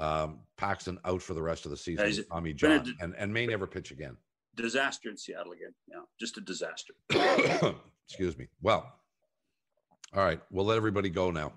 [0.01, 2.05] Um, Paxton out for the rest of the season.
[2.05, 4.17] with Tommy John d- and, and may never pitch again.
[4.55, 5.73] disaster in Seattle again.
[5.87, 6.93] Yeah, just a disaster.
[8.07, 8.47] Excuse me.
[8.61, 8.91] Well,
[10.13, 10.41] all right.
[10.49, 11.53] We'll let everybody go now.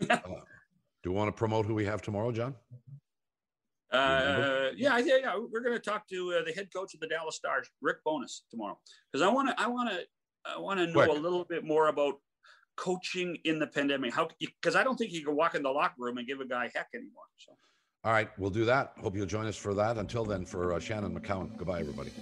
[0.10, 0.16] Uh,
[1.02, 2.54] do you want to promote who we have tomorrow, John?
[3.92, 7.06] Uh, yeah, think yeah, we're going to talk to uh, the head coach of the
[7.08, 8.78] Dallas Stars, Rick Bowness, tomorrow
[9.10, 10.00] because I want to, I want to,
[10.44, 11.08] I want to know Quick.
[11.10, 12.14] a little bit more about
[12.76, 14.14] coaching in the pandemic.
[14.14, 14.28] How?
[14.38, 16.70] Because I don't think you can walk in the locker room and give a guy
[16.74, 17.24] heck anymore.
[17.36, 17.52] So.
[18.04, 18.28] All right.
[18.38, 18.92] We'll do that.
[19.00, 19.98] Hope you'll join us for that.
[19.98, 22.12] Until then, for uh, Shannon McCown, goodbye, everybody.